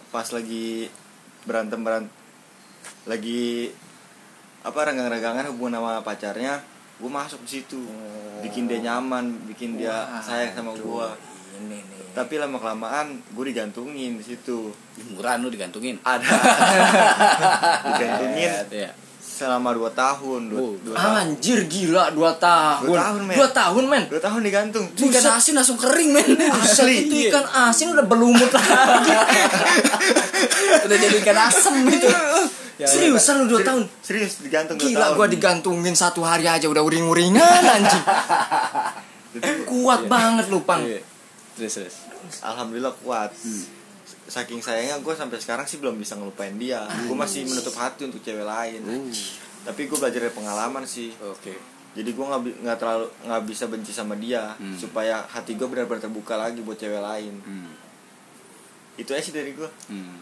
pas 0.08 0.26
lagi 0.28 0.87
berantem 1.42 1.80
berantem 1.80 2.12
lagi 3.04 3.75
apa 4.62 4.78
renggang-renggangan 4.80 5.50
hubungan 5.50 5.76
sama 5.76 6.00
pacarnya 6.00 6.62
gue 6.96 7.11
masuk 7.11 7.42
di 7.42 7.58
situ 7.58 7.82
bikin 8.40 8.64
dia 8.64 8.78
nyaman 8.80 9.34
bikin 9.44 9.75
dia 9.75 9.92
Wah, 10.06 10.23
sayang 10.23 10.54
sama 10.54 10.70
gue 10.73 11.08
Ini 11.58 11.78
nih. 11.82 12.14
tapi 12.14 12.38
lama 12.38 12.56
kelamaan 12.56 13.18
gue 13.26 13.44
digantungin 13.44 14.16
di 14.16 14.25
situ 14.25 14.70
Murah 15.11 15.34
lu 15.37 15.50
digantungin. 15.50 15.99
ada 16.00 16.23
digantungin 17.84 18.50
Iya. 18.70 18.90
Selama 19.34 19.74
2 19.74 19.90
tahun 19.92 20.40
dua, 20.46 20.60
Oh, 20.60 20.72
dua 20.78 20.94
tahun 20.94 21.14
Anjir 21.26 21.66
gila 21.66 22.04
2 22.08 22.22
tahun. 22.38 22.86
Dua 22.86 22.98
tahun, 23.00 23.20
men. 23.26 23.34
2 23.34 23.50
tahun, 23.50 23.84
men. 23.84 24.04
dua 24.06 24.22
tahun 24.22 24.40
digantung 24.40 24.84
Itu 24.88 25.02
ikan 25.04 25.24
asin 25.34 25.52
langsung 25.52 25.74
kering 25.74 26.10
men 26.10 26.38
Asli 26.54 26.94
itu 27.04 27.14
ikan 27.28 27.42
asin 27.66 27.90
udah 27.90 28.04
berlumut 28.04 28.46
lagi. 28.48 29.10
Udah 30.84 30.96
jadi 30.96 31.16
ikan 31.18 31.38
asem 31.40 31.74
itu 31.84 32.06
Seriusan 32.76 33.34
lu 33.40 33.46
2 33.48 33.54
Seri- 33.54 33.64
tahun. 33.64 33.82
serius 34.00 34.32
digantung 34.38 34.76
dua 34.76 34.86
Gila 34.86 35.02
tahun 35.04 35.14
gua 35.16 35.26
digantungin 35.26 35.94
satu 35.94 36.22
hari 36.22 36.46
aja 36.46 36.66
udah 36.66 36.82
uring-uringan 36.82 37.42
anjing. 37.64 38.04
Kuat 39.64 40.06
banget 40.06 40.46
lu, 40.46 40.62
Pang. 40.62 40.82
Iya. 40.82 41.02
Terus 41.54 41.74
terus 41.76 41.94
alhamdulillah 42.40 42.94
kuat 42.96 43.30
saking 44.26 44.59
sayangnya 44.59 44.97
gue 44.99 45.12
sampai 45.12 45.37
sekarang 45.37 45.64
sih 45.64 45.76
belum 45.76 45.95
bisa 45.95 46.14
ngelupain 46.14 46.54
dia 46.54 46.85
gue 46.87 47.12
masih 47.14 47.45
menutup 47.45 47.75
hati 47.75 48.04
untuk 48.04 48.21
cewek 48.21 48.43
lain 48.43 48.81
tapi 49.62 49.85
gue 49.85 49.95
belajar 49.95 50.21
dari 50.21 50.33
pengalaman 50.33 50.85
sih 50.85 51.12
Oke 51.23 51.52
jadi 51.93 52.11
gue 52.11 52.25
nggak 52.25 52.40
nggak 52.61 52.78
terlalu 52.78 53.07
nggak 53.23 53.43
bisa 53.45 53.64
benci 53.66 53.90
sama 53.90 54.14
dia 54.14 54.57
Hmm. 54.57 54.75
supaya 54.75 55.23
hati 55.25 55.54
gue 55.54 55.64
benar-benar 55.64 56.02
terbuka 56.02 56.35
lagi 56.35 56.59
buat 56.59 56.75
cewek 56.75 56.99
lain 56.99 57.35
hmm. 57.38 57.71
itu 58.97 59.11
aja 59.11 59.23
sih 59.23 59.33
dari 59.33 59.52
gue 59.52 59.69
Hmm. 59.87 60.19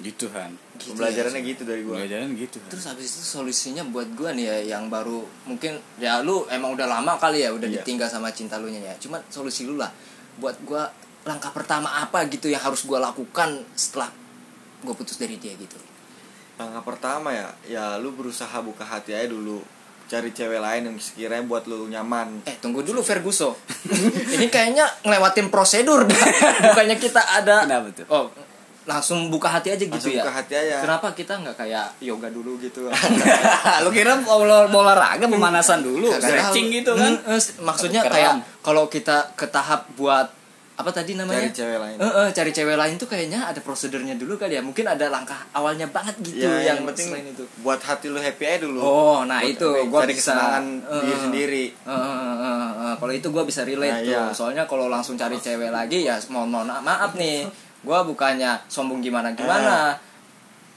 Gitu 0.00 0.32
Han 0.32 0.56
pembelajarannya 0.80 1.44
gitu 1.44 1.68
dari 1.68 1.84
gue 1.84 1.92
Pelajaran 1.92 2.32
gitu 2.32 2.56
Han. 2.56 2.70
Terus 2.72 2.84
habis 2.88 3.04
itu 3.10 3.20
solusinya 3.20 3.84
buat 3.84 4.08
gua 4.16 4.32
nih 4.32 4.48
ya 4.48 4.56
yang 4.72 4.88
baru 4.88 5.20
mungkin 5.44 5.76
ya 6.00 6.24
lu 6.24 6.48
emang 6.48 6.72
udah 6.72 6.88
lama 6.88 7.20
kali 7.20 7.44
ya 7.44 7.52
udah 7.52 7.68
Iya. 7.68 7.84
ditinggal 7.84 8.08
sama 8.08 8.32
cinta 8.32 8.56
lu 8.56 8.72
nya 8.72 8.80
ya. 8.80 8.94
Cuman 8.96 9.20
solusi 9.28 9.68
lu 9.68 9.76
lah 9.76 9.92
buat 10.40 10.56
gua 10.64 10.88
langkah 11.28 11.52
pertama 11.52 11.88
apa 12.00 12.24
gitu 12.32 12.48
yang 12.48 12.60
harus 12.60 12.84
gua 12.88 13.00
lakukan 13.00 13.60
setelah 13.76 14.08
gua 14.80 14.94
putus 14.96 15.20
dari 15.20 15.36
dia 15.36 15.52
gitu. 15.56 15.76
langkah 16.60 16.84
pertama 16.84 17.32
ya 17.32 17.48
ya 17.64 17.84
lu 17.96 18.12
berusaha 18.12 18.60
buka 18.60 18.84
hati 18.84 19.16
aja 19.16 19.32
dulu 19.32 19.64
cari 20.10 20.34
cewek 20.34 20.58
lain 20.58 20.90
yang 20.90 20.96
sekiranya 20.98 21.46
buat 21.46 21.70
lu 21.70 21.86
nyaman 21.86 22.42
Eh 22.42 22.58
tunggu 22.58 22.82
dulu 22.82 22.98
Ferguso. 22.98 23.54
Ini 24.34 24.50
kayaknya 24.50 24.82
ngelewatin 25.06 25.54
prosedur. 25.54 26.02
Bukannya 26.66 26.98
kita 26.98 27.22
ada 27.22 27.62
Kenapa 27.62 27.88
tuh? 27.94 28.06
Oh, 28.10 28.26
langsung 28.90 29.30
buka 29.30 29.46
hati 29.46 29.70
aja 29.70 29.78
gitu 29.86 29.94
Langsung 29.94 30.10
ya. 30.10 30.26
buka 30.26 30.34
hati 30.34 30.54
aja. 30.58 30.82
Kenapa 30.82 31.14
kita 31.14 31.38
nggak 31.38 31.54
kayak 31.54 31.86
yoga 32.02 32.26
dulu 32.26 32.58
gitu? 32.58 32.90
Lu 33.86 33.90
kira 33.94 34.18
mau 34.18 34.42
mau 34.66 34.82
olahraga 34.82 35.30
pemanasan 35.30 35.86
dulu 35.86 36.10
Stretching 36.18 36.74
gitu 36.74 36.90
kan 36.98 37.14
Hmm, 37.22 37.38
eh, 37.38 37.42
maksudnya 37.62 38.02
kayak 38.02 38.42
kalau 38.66 38.90
kita 38.90 39.30
ke 39.38 39.46
tahap 39.46 39.86
buat 39.94 40.26
apa 40.80 40.90
tadi 40.90 41.12
namanya? 41.14 41.44
Cari 41.44 41.52
cewek 41.52 41.78
lain. 41.78 41.96
Eh, 41.96 42.04
eh, 42.04 42.28
cari 42.32 42.50
cewek 42.50 42.76
lain 42.76 42.94
tuh 42.96 43.04
kayaknya 43.04 43.40
ada 43.44 43.60
prosedurnya 43.60 44.16
dulu 44.16 44.34
kali 44.34 44.56
ya. 44.56 44.62
Mungkin 44.64 44.84
ada 44.84 45.06
langkah 45.06 45.36
awalnya 45.52 45.86
banget 45.86 46.16
gitu 46.20 46.40
ya 46.40 46.60
yang, 46.60 46.80
yang 46.82 46.88
penting 46.88 47.08
selain 47.08 47.26
itu. 47.28 47.44
buat 47.60 47.78
hati 47.78 48.08
lu 48.08 48.18
happy 48.18 48.44
aja 48.44 48.58
dulu 48.64 48.78
Oh, 48.80 49.20
nah 49.22 49.38
Buat 49.38 49.52
itu 49.52 49.68
ya, 49.70 49.84
cari 49.86 50.12
bisa 50.12 50.32
kesenangan 50.32 50.64
eh, 50.80 51.00
diri 51.00 51.12
eh, 51.12 51.18
sendiri 51.20 51.64
eh, 51.70 51.92
eh, 51.92 51.94
eh, 51.94 52.36
eh, 52.40 52.70
eh. 52.82 52.94
Kalau 52.96 53.12
itu 53.12 53.28
gua 53.28 53.44
bisa 53.44 53.60
relate 53.62 53.92
Nah, 53.92 54.00
tuh. 54.00 54.10
iya. 54.10 54.22
Soalnya 54.32 54.64
kalau 54.64 54.88
langsung 54.88 55.14
cari 55.14 55.36
cewek 55.36 55.70
lagi 55.70 56.02
ya 56.02 56.16
mohon 56.28 56.48
mohon 56.48 56.68
maaf 56.68 57.12
nih. 57.14 57.44
Gua 57.80 58.02
bukannya 58.02 58.60
sombong 58.66 59.00
gimana 59.00 59.32
gimana. 59.32 59.94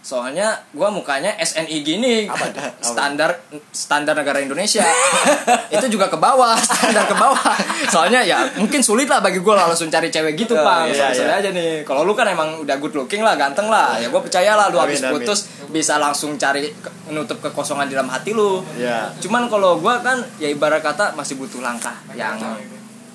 Soalnya 0.04 0.60
gua 0.76 0.92
mukanya 0.92 1.32
SNI 1.40 1.80
gini. 1.80 2.28
Standar 2.84 3.40
standar 3.72 4.12
negara 4.20 4.44
Indonesia. 4.44 4.84
itu 5.76 5.86
juga 5.88 6.12
ke 6.12 6.20
bawah, 6.20 6.60
standar 6.60 7.08
ke 7.08 7.16
bawah. 7.16 7.56
Soalnya 7.88 8.20
ya 8.20 8.44
mungkin 8.60 8.84
sulit 8.84 9.08
lah 9.08 9.24
bagi 9.24 9.40
gua 9.40 9.64
langsung 9.64 9.88
cari 9.88 10.12
cewek 10.12 10.36
gitu, 10.36 10.60
Bang. 10.60 10.92
iya, 10.92 11.16
Sorry 11.16 11.32
iya. 11.32 11.40
aja 11.40 11.50
nih. 11.56 11.88
Kalau 11.88 12.04
lu 12.04 12.12
kan 12.12 12.28
emang 12.28 12.68
udah 12.68 12.76
good 12.84 12.92
looking 13.00 13.24
lah, 13.24 13.40
ganteng 13.40 13.72
lah. 13.72 13.96
Ya 13.96 14.12
gua 14.12 14.20
percaya 14.20 14.60
lah 14.60 14.68
lu 14.68 14.76
habis 14.76 15.00
putus 15.00 15.48
bisa 15.72 15.96
langsung 15.96 16.36
cari 16.36 16.68
menutup 17.08 17.40
kekosongan 17.40 17.88
di 17.88 17.96
dalam 17.96 18.12
hati 18.12 18.36
lu. 18.36 18.60
ya 18.76 19.08
Cuman 19.24 19.48
kalau 19.48 19.80
gua 19.80 20.04
kan 20.04 20.20
ya 20.36 20.52
ibarat 20.52 20.84
kata 20.84 21.16
masih 21.16 21.40
butuh 21.40 21.64
langkah 21.64 21.96
yang 22.12 22.36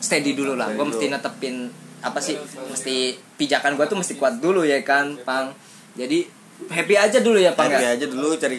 steady 0.01 0.33
dulu 0.33 0.57
lah. 0.57 0.73
Gua 0.73 0.89
mesti 0.89 1.13
netepin 1.13 1.69
apa 2.01 2.17
sih? 2.17 2.41
Mesti 2.73 3.13
pijakan 3.37 3.77
gua 3.77 3.85
tuh 3.85 4.01
mesti 4.01 4.17
kuat 4.17 4.41
dulu 4.41 4.65
ya 4.65 4.81
kan, 4.81 5.21
Pang. 5.21 5.53
Jadi 5.93 6.38
happy 6.67 6.95
aja 6.95 7.19
dulu 7.19 7.39
ya, 7.39 7.55
Pang 7.55 7.71
happy 7.71 7.85
ya. 7.85 7.95
aja 7.95 8.05
dulu 8.05 8.35
cari 8.35 8.59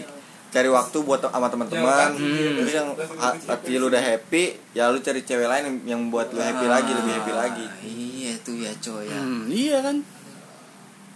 cari 0.50 0.65
waktu 0.65 0.98
buat 1.00 1.22
sama 1.22 1.46
teman-teman 1.46 2.10
terus 2.58 2.74
yang 2.74 2.89
ha- 3.15 3.38
hati 3.38 3.77
lu 3.77 3.86
udah 3.86 4.01
happy 4.01 4.58
ya 4.72 4.89
lu 4.89 4.98
cari 4.98 5.22
cewek 5.22 5.46
lain 5.46 5.63
yang, 5.63 5.77
yang 5.86 6.01
buat 6.08 6.32
lu 6.32 6.39
happy 6.39 6.65
lagi 6.65 6.89
lebih 6.89 7.13
happy 7.13 7.34
lagi 7.34 7.65
Iya 8.20 8.36
tuh 8.41 8.56
ya, 8.56 8.70
coy 8.75 9.08
ya. 9.08 9.15
Hmm, 9.15 9.48
iya 9.48 9.77
kan. 9.79 9.98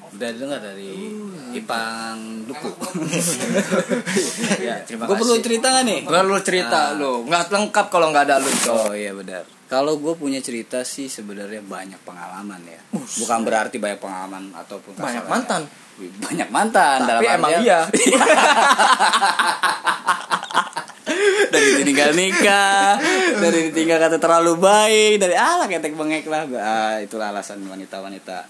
Udah 0.09 0.29
dengar 0.31 0.57
dari 0.57 1.13
Ipang 1.51 2.47
Duku. 2.47 2.69
Ya, 4.63 4.79
terima 4.81 5.05
Gue 5.05 5.17
perlu 5.17 5.35
cerita 5.37 5.67
gak 5.69 5.83
nih? 5.83 5.99
Gua 6.05 6.21
lu 6.23 6.37
cerita 6.39 6.95
lu, 6.95 7.27
nggak 7.27 7.51
lengkap 7.51 7.85
kalau 7.89 8.09
nggak 8.09 8.23
ada 8.29 8.35
lu, 8.39 8.49
coy. 8.49 8.71
Oh 8.71 8.93
iya 8.93 9.11
benar. 9.11 9.43
Kalau 9.67 9.97
gue 9.97 10.13
punya 10.13 10.37
cerita 10.39 10.81
sih 10.81 11.05
sebenarnya 11.05 11.59
banyak 11.59 11.97
pengalaman 12.01 12.61
ya. 12.63 12.79
Bukan 12.93 13.39
berarti 13.41 13.77
banyak 13.77 13.99
pengalaman 13.99 14.53
ataupun 14.55 14.93
Banyak 14.95 15.25
mantan. 15.25 15.65
Banyak 15.99 16.49
mantan. 16.49 17.05
Tapi 17.05 17.09
dalam 17.09 17.21
emang 17.37 17.51
artian- 17.53 17.63
iya. 17.63 17.79
dari 21.53 21.69
ditinggal 21.83 22.11
nikah, 22.17 22.97
dari 23.37 23.69
ditinggal 23.69 23.97
kata 24.01 24.17
terlalu 24.17 24.57
baik, 24.57 25.21
dari 25.21 25.35
ah 25.37 25.67
ketek 25.69 25.93
bengek 25.93 26.25
lah. 26.25 26.49
Ah, 26.57 26.97
itulah 26.97 27.29
alasan 27.29 27.61
wanita-wanita. 27.67 28.47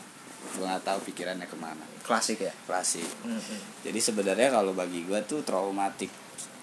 Gue 0.56 0.64
nggak 0.64 0.86
tahu 0.86 1.00
pikirannya 1.12 1.50
ke 1.50 1.58
mana. 1.60 1.84
Klasik 2.06 2.40
ya. 2.40 2.54
Klasik. 2.70 3.08
Jadi 3.84 4.00
sebenarnya 4.00 4.54
kalau 4.54 4.72
bagi 4.72 5.04
gue 5.04 5.20
tuh 5.26 5.42
traumatik 5.44 6.12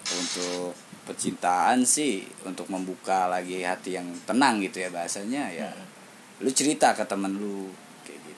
untuk 0.09 0.73
percintaan 1.01 1.81
sih 1.81 2.21
untuk 2.45 2.69
membuka 2.69 3.25
lagi 3.25 3.61
hati 3.65 3.97
yang 3.97 4.05
tenang 4.21 4.61
gitu 4.61 4.85
ya 4.85 4.89
bahasanya 4.93 5.49
ya 5.49 5.69
lu 6.45 6.49
cerita 6.53 6.93
ke 6.93 7.01
temen 7.09 7.41
lu 7.41 7.73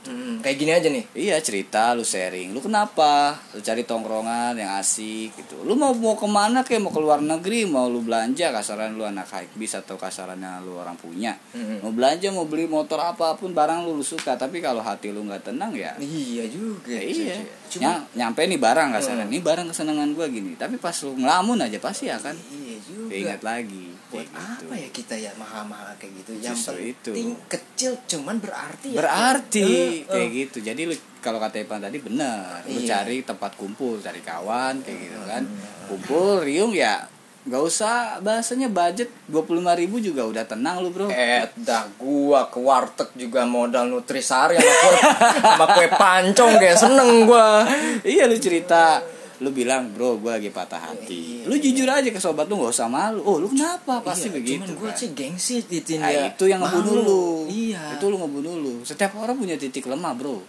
Hmm, 0.04 0.44
kayak 0.44 0.58
gini 0.60 0.72
aja 0.72 0.88
nih. 0.92 1.06
Iya 1.16 1.40
cerita 1.40 1.96
lu 1.96 2.04
sharing. 2.04 2.52
Lu 2.52 2.60
kenapa? 2.60 3.40
Lu 3.56 3.64
cari 3.64 3.88
tongkrongan 3.88 4.60
yang 4.60 4.76
asik 4.76 5.32
gitu. 5.34 5.64
Lu 5.64 5.80
mau 5.80 5.96
mau 5.96 6.20
ke 6.20 6.28
mana 6.28 6.62
kayak 6.62 6.84
mau 6.84 6.92
ke 6.92 7.00
luar 7.00 7.24
negeri? 7.24 7.64
Mau 7.64 7.88
lu 7.88 8.04
belanja? 8.04 8.52
Kasaran 8.52 9.00
lu 9.00 9.08
anak 9.08 9.32
high 9.32 9.48
bis 9.56 9.74
Atau 9.74 9.96
kasarannya 9.96 10.60
lu 10.62 10.76
orang 10.76 11.00
punya? 11.00 11.40
Mm-mm. 11.56 11.80
Mau 11.82 11.96
belanja 11.96 12.28
mau 12.36 12.44
beli 12.44 12.68
motor 12.68 13.00
apa 13.00 13.40
pun 13.40 13.56
Barang 13.56 13.88
lu 13.88 13.96
lu 13.96 14.04
suka. 14.04 14.36
Tapi 14.36 14.60
kalau 14.60 14.84
hati 14.84 15.10
lu 15.10 15.24
nggak 15.24 15.50
tenang 15.54 15.72
ya 15.72 15.96
iya 15.98 16.44
juga 16.52 16.92
Ya 16.92 17.02
iya. 17.04 17.36
Cuma 17.72 18.04
Ny- 18.12 18.20
Nyampe 18.20 18.44
nih 18.44 18.60
barang 18.60 18.90
kasaran. 18.94 19.28
Ini 19.32 19.40
barang 19.40 19.68
kesenangan 19.72 20.12
gua 20.14 20.28
gini. 20.28 20.60
Tapi 20.60 20.76
pas 20.76 20.94
lu 21.02 21.16
ngelamun 21.16 21.64
aja 21.64 21.80
pasti 21.80 22.12
akan 22.12 22.36
iya 22.52 22.76
juga. 22.84 23.08
Ingat 23.14 23.42
lagi 23.42 23.93
buat 24.14 24.22
kayak 24.24 24.30
gitu. 24.30 24.64
apa 24.64 24.74
ya 24.76 24.90
kita 24.92 25.16
ya 25.18 25.32
mahal-mahal 25.36 25.90
kayak 25.96 26.14
gitu 26.16 26.32
yang 26.38 26.54
Justru 26.54 26.78
penting 27.10 27.30
itu. 27.30 27.46
kecil 27.48 27.92
cuman 28.08 28.36
berarti 28.38 28.88
ya 28.88 28.98
berarti 29.00 29.66
Eh, 29.66 29.90
eh. 29.98 29.98
kayak 30.06 30.30
gitu 30.32 30.58
jadi 30.62 30.82
lu 30.84 30.94
kalau 31.20 31.38
kata 31.38 31.58
Ipan 31.58 31.82
tadi 31.82 31.98
bener 31.98 32.62
lu 32.66 32.78
Iya. 32.78 33.02
cari 33.02 33.22
tempat 33.22 33.52
kumpul 33.54 33.98
cari 33.98 34.22
kawan 34.22 34.80
kayak 34.80 35.00
gitu 35.02 35.20
kan 35.24 35.44
Hmm. 35.44 35.88
kumpul 35.88 36.40
riung 36.42 36.72
ya 36.72 37.10
nggak 37.44 37.60
usah 37.62 37.94
bahasanya 38.20 38.70
budget 38.70 39.12
25.000 39.28 39.44
ribu 39.76 40.00
juga 40.00 40.24
udah 40.24 40.44
tenang 40.44 40.80
lu 40.80 40.90
bro 40.90 41.08
Eh, 41.08 41.44
dah 41.58 41.92
gua 41.94 42.48
ke 42.48 42.56
warteg 42.58 43.12
juga 43.18 43.44
modal 43.44 43.90
nutrisari 43.90 44.56
sama 44.56 44.72
kue, 44.80 44.96
sama 45.52 45.66
kue 45.70 45.88
pancong 45.90 46.56
kayak 46.56 46.78
seneng 46.78 47.26
gua. 47.26 47.68
iya 48.02 48.26
lu 48.26 48.38
cerita 48.38 49.04
lu 49.44 49.52
bilang 49.52 49.92
bro 49.92 50.16
gue 50.16 50.32
lagi 50.32 50.48
patah 50.48 50.80
hati. 50.80 51.44
Iya, 51.44 51.52
lu 51.52 51.56
jujur 51.56 51.84
aja 51.86 52.08
ke 52.08 52.16
sobat 52.16 52.48
lu 52.48 52.56
nggak 52.56 52.72
usah 52.72 52.88
malu. 52.88 53.20
Oh 53.22 53.38
lu 53.38 53.46
kenapa? 53.46 54.00
Pasti 54.00 54.32
Iya, 54.32 54.34
begitu 54.34 54.64
Cuman 54.64 54.80
gua 54.80 54.90
kan. 54.90 54.98
sih 54.98 55.10
gengsi 55.12 55.56
titin 55.62 56.00
Nah, 56.00 56.10
ya. 56.10 56.32
itu 56.32 56.44
yang 56.46 56.64
ngebunuh 56.64 56.96
lu. 56.98 57.24
Iya. 57.46 57.94
itu 57.94 58.06
lu 58.08 58.16
ngebunuh 58.16 58.56
lu. 58.56 58.74
Setiap 58.82 59.12
orang 59.16 59.36
punya 59.36 59.54
titik 59.54 59.84
lemah 59.84 60.16
bro. 60.16 60.40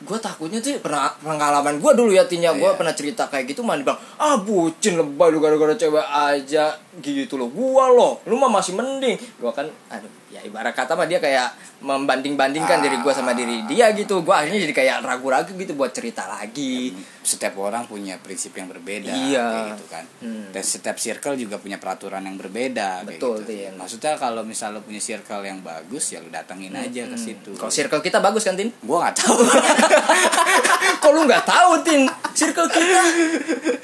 Gua 0.00 0.18
takutnya 0.18 0.58
tuh 0.58 0.78
pernah 0.78 1.10
pengalaman 1.16 1.78
gua 1.78 1.92
dulu 1.92 2.10
ya 2.10 2.22
tinya 2.24 2.50
gua 2.52 2.70
Iya. 2.70 2.78
pernah 2.78 2.92
cerita 2.92 3.26
kayak 3.26 3.44
gitu 3.48 3.60
mah 3.60 3.74
dibilang 3.74 3.98
ah 4.16 4.36
bucin 4.36 4.94
lebay 4.94 5.28
lu 5.28 5.38
gara-gara 5.38 5.74
cewek 5.74 6.06
aja. 6.06 6.78
Gitu 6.96 7.34
loh. 7.34 7.48
Gua 7.48 7.90
loh 7.90 8.22
lu 8.24 8.36
mah 8.36 8.48
masih 8.48 8.72
mending. 8.72 9.18
Gua 9.36 9.50
kan 9.50 9.66
aduh 9.88 10.10
ya 10.34 10.42
ibarat 10.42 10.74
kata 10.74 10.92
mah 10.92 11.06
dia 11.06 11.16
kayak 11.16 11.54
membanding-bandingkan 11.78 12.80
diri 12.80 12.98
gua 12.98 13.12
sama 13.12 13.30
diri 13.32 13.62
dia 13.64 13.92
gitu. 13.92 14.18
Gua 14.20 14.42
akhirnya 14.42 14.58
jadi 14.60 14.74
kayak 14.74 14.96
ragu-ragu 15.00 15.52
gitu 15.52 15.72
buat 15.72 15.90
cerita 15.90 16.26
lagi. 16.26 16.90
Setiap 17.22 17.54
orang 17.56 17.84
punya 17.84 18.18
prinsip 18.18 18.50
yang 18.52 18.66
berbeda 18.66 19.08
Iya. 19.10 19.46
kayak 19.46 19.66
gitu 19.72 19.86
kan. 19.88 20.04
Hmm. 20.18 20.48
dan 20.50 20.62
setiap 20.62 20.96
circle 20.96 21.36
juga 21.36 21.56
punya 21.56 21.76
peraturan 21.76 22.22
yang 22.22 22.34
berbeda 22.34 23.02
kayak 23.02 23.16
Betul, 23.16 23.42
gitu. 23.42 23.52
Tin. 23.52 23.72
maksudnya 23.74 24.14
kalau 24.14 24.42
misal 24.42 24.70
lu 24.70 24.80
punya 24.80 24.98
circle 24.98 25.42
yang 25.42 25.60
bagus 25.60 26.04
ya 26.08 26.18
lu 26.18 26.28
datengin 26.28 26.72
aja 26.72 27.04
ke 27.04 27.16
situ. 27.16 27.50
Hmm. 27.50 27.60
kalau 27.60 27.70
circle 27.70 28.00
kita 28.00 28.18
bagus 28.18 28.42
kan 28.42 28.54
tin? 28.54 28.72
Gua 28.80 29.04
nggak 29.04 29.16
tahu. 29.16 29.38
Kok 31.02 31.10
lu 31.12 31.20
nggak 31.24 31.44
tahu 31.44 31.70
tin? 31.82 32.02
Circle 32.34 32.66
kita 32.68 33.02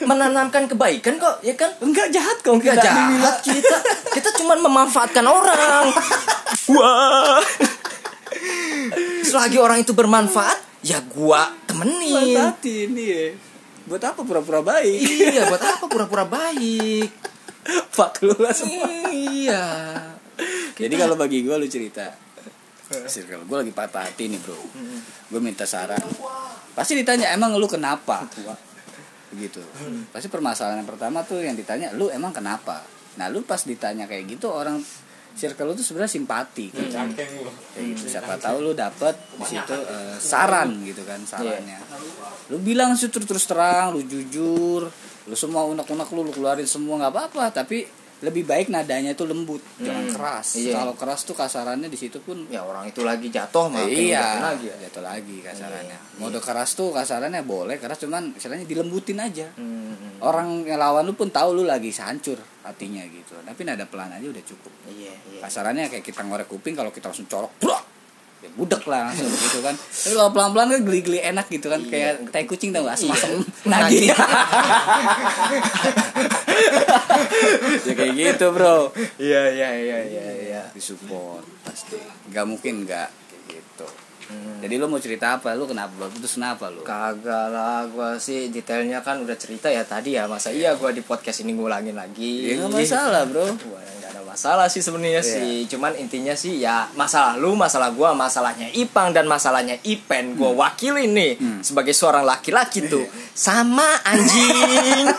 menanamkan 0.02 0.66
kebaikan 0.66 1.14
kok 1.16 1.38
ya 1.40 1.54
kan? 1.54 1.71
Enggak 1.78 2.11
jahat 2.11 2.40
kok 2.40 2.50
Enggak 2.52 2.75
kita. 2.75 2.85
jahat 2.85 3.37
kita. 3.40 3.76
Kita 4.11 4.28
cuma 4.35 4.57
memanfaatkan 4.57 5.23
orang 5.23 5.85
wah. 6.71 7.43
Selagi 9.27 9.59
orang 9.59 9.83
itu 9.83 9.93
bermanfaat 9.95 10.83
ya 10.87 11.03
gua 11.05 11.50
temenin. 11.67 12.39
Manfaatin 12.39 12.91
iya. 12.97 13.35
Buat 13.87 14.03
apa 14.15 14.21
pura-pura 14.23 14.62
baik? 14.62 15.00
Iya 15.35 15.50
buat 15.50 15.62
apa 15.62 15.85
pura-pura 15.91 16.25
baik? 16.25 17.11
Fuck 17.91 18.23
lu 18.25 18.35
lah 18.39 18.55
semua. 18.55 18.89
Iya. 19.11 19.67
Jadi 20.79 20.95
kalau 20.97 21.19
bagi 21.19 21.43
gua 21.45 21.61
lu 21.61 21.67
cerita. 21.69 22.09
Circle 22.91 23.47
gua 23.47 23.62
lagi 23.62 23.75
patah 23.75 24.07
hati 24.07 24.31
nih 24.31 24.41
bro. 24.41 24.59
Gua 25.31 25.41
minta 25.43 25.67
saran. 25.67 26.00
Pasti 26.75 26.97
ditanya 26.97 27.31
emang 27.35 27.55
lu 27.59 27.67
kenapa? 27.67 28.27
Begitu 29.31 29.62
pasti 30.11 30.27
permasalahan 30.27 30.83
yang 30.83 30.91
pertama 30.91 31.23
tuh 31.23 31.39
yang 31.39 31.55
ditanya 31.55 31.95
lu 31.95 32.11
emang 32.11 32.35
kenapa? 32.35 32.83
Nah 33.15 33.31
lu 33.31 33.47
pas 33.47 33.62
ditanya 33.62 34.11
kayak 34.11 34.27
gitu 34.27 34.51
orang 34.51 34.83
circle 35.37 35.71
lu 35.71 35.73
tuh 35.79 35.87
sebenarnya 35.87 36.12
simpati 36.12 36.71
lu. 36.73 36.87
Kayak 37.75 37.85
gitu 37.95 38.05
siapa 38.07 38.37
tahu 38.40 38.57
lu 38.64 38.73
dapet 38.73 39.14
di 39.38 39.45
situ 39.47 39.77
eh, 39.77 40.16
saran 40.19 40.83
gitu 40.85 41.03
kan 41.07 41.21
sarannya. 41.23 41.79
Lu 42.51 42.59
bilang 42.61 42.97
sih 42.97 43.11
terus 43.11 43.47
terang 43.47 43.95
lu 43.95 44.03
jujur 44.05 44.88
lu 45.29 45.37
semua 45.37 45.69
unek-unek 45.69 46.09
lu 46.11 46.27
lu 46.27 46.33
keluarin 46.33 46.66
semua 46.66 46.99
nggak 47.05 47.12
apa-apa. 47.12 47.45
Tapi 47.62 48.00
lebih 48.20 48.44
baik 48.44 48.68
nadanya 48.68 49.16
itu 49.16 49.24
lembut 49.24 49.64
jangan 49.80 50.04
keras. 50.12 50.61
Iya. 50.61 50.76
kalau 50.76 50.92
keras 50.92 51.24
tuh 51.24 51.33
kasarannya 51.33 51.88
di 51.88 51.96
situ 51.96 52.20
pun 52.20 52.44
ya 52.52 52.61
orang 52.61 52.92
itu 52.92 53.00
lagi 53.00 53.33
jatuh 53.33 53.72
makin 53.72 53.96
iya 53.96 54.20
jatuh 54.20 54.44
lagi. 54.44 54.66
ya 54.68 54.76
jatuh 54.88 55.02
lagi 55.04 55.37
kasarannya. 55.40 55.98
Iya. 55.98 56.18
mode 56.20 56.40
keras 56.44 56.70
tuh 56.76 56.92
kasarannya 56.92 57.42
boleh 57.42 57.80
keras 57.80 57.96
cuman 58.04 58.37
istilahnya 58.37 58.68
dilembutin 58.68 59.18
aja. 59.24 59.48
Hmm, 59.56 60.20
orang 60.20 60.68
yang 60.68 60.76
lawan 60.76 61.09
lu 61.09 61.16
pun 61.16 61.33
tahu 61.33 61.56
lu 61.56 61.64
lagi 61.64 61.88
hancur 61.96 62.37
hatinya 62.61 63.00
gitu. 63.09 63.40
Tapi 63.40 63.61
nada 63.64 63.88
pelan 63.88 64.12
aja 64.12 64.26
udah 64.28 64.44
cukup. 64.44 64.72
Iya 64.88 65.16
iya. 65.33 65.40
Kasarannya 65.40 65.88
kayak 65.88 66.04
kita 66.04 66.20
ngorek 66.20 66.48
kuping 66.48 66.76
kalau 66.76 66.92
kita 66.92 67.09
langsung 67.09 67.24
colok 67.24 67.56
brak, 67.56 67.85
ya 68.40 68.48
budek 68.57 68.88
lah 68.88 69.12
langsung 69.12 69.29
gitu 69.29 69.61
kan. 69.61 69.76
Tapi 69.76 70.14
kalau 70.16 70.33
pelan 70.33 70.50
pelan 70.57 70.68
kan 70.72 70.81
geli 70.85 71.00
geli 71.05 71.20
enak 71.20 71.46
gitu 71.53 71.68
kan 71.68 71.81
kayak 71.88 72.33
tai 72.33 72.48
kucing 72.48 72.72
tau 72.72 72.88
gak 72.88 72.96
asem 72.96 73.12
asem 73.12 73.44
nagih. 73.70 74.11
ya 77.87 77.92
kayak 77.92 78.14
gitu 78.16 78.46
bro. 78.53 78.90
Iya 79.20 79.42
iya 79.53 79.68
iya 79.76 79.98
iya 80.09 80.26
iya. 80.48 80.62
Disupport 80.72 81.44
pasti. 81.64 82.00
Nggak 82.33 82.44
mungkin 82.48 82.88
nggak 82.88 83.09
kayak 83.29 83.42
gitu 83.48 83.88
jadi 84.61 84.77
lu 84.77 84.87
mau 84.87 85.01
cerita 85.01 85.37
apa 85.37 85.57
lu 85.57 85.64
kenapa 85.64 85.88
baru 85.97 86.11
putus 86.12 86.37
kenapa 86.37 86.69
lu 86.69 86.85
Kagak 86.85 87.47
lah, 87.49 87.85
gua 87.88 88.16
sih 88.16 88.49
detailnya 88.49 89.01
kan 89.01 89.19
udah 89.19 89.35
cerita 89.35 89.66
ya 89.66 89.83
tadi 89.83 90.14
ya 90.14 90.29
masa 90.29 90.53
iya 90.53 90.77
gua 90.77 90.90
di 90.90 91.01
podcast 91.01 91.40
ini 91.40 91.57
ngulangin 91.57 91.97
lagi. 91.97 92.45
ya 92.45 92.61
nggak 92.61 92.77
masalah 92.77 93.25
bro 93.25 93.57
nggak 93.57 94.09
ada 94.12 94.21
masalah 94.23 94.66
sih 94.69 94.79
sebenarnya 94.79 95.21
Iya. 95.21 95.33
sih. 95.35 95.53
Cuman 95.66 95.97
intinya 95.97 96.33
sih 96.33 96.61
ya 96.61 96.87
masalah 96.95 97.35
lu, 97.35 97.57
masalah 97.57 97.90
gua, 97.90 98.12
masalahnya 98.12 98.69
Ipang 98.71 99.11
dan 99.11 99.27
masalahnya 99.27 99.75
Ipen 99.83 100.37
gua 100.37 100.53
wakilin 100.55 101.11
nih 101.11 101.33
sebagai 101.64 101.90
seorang 101.90 102.23
laki-laki 102.23 102.85
tuh. 102.87 103.03
Sama 103.33 104.05
anjing. 104.05 105.09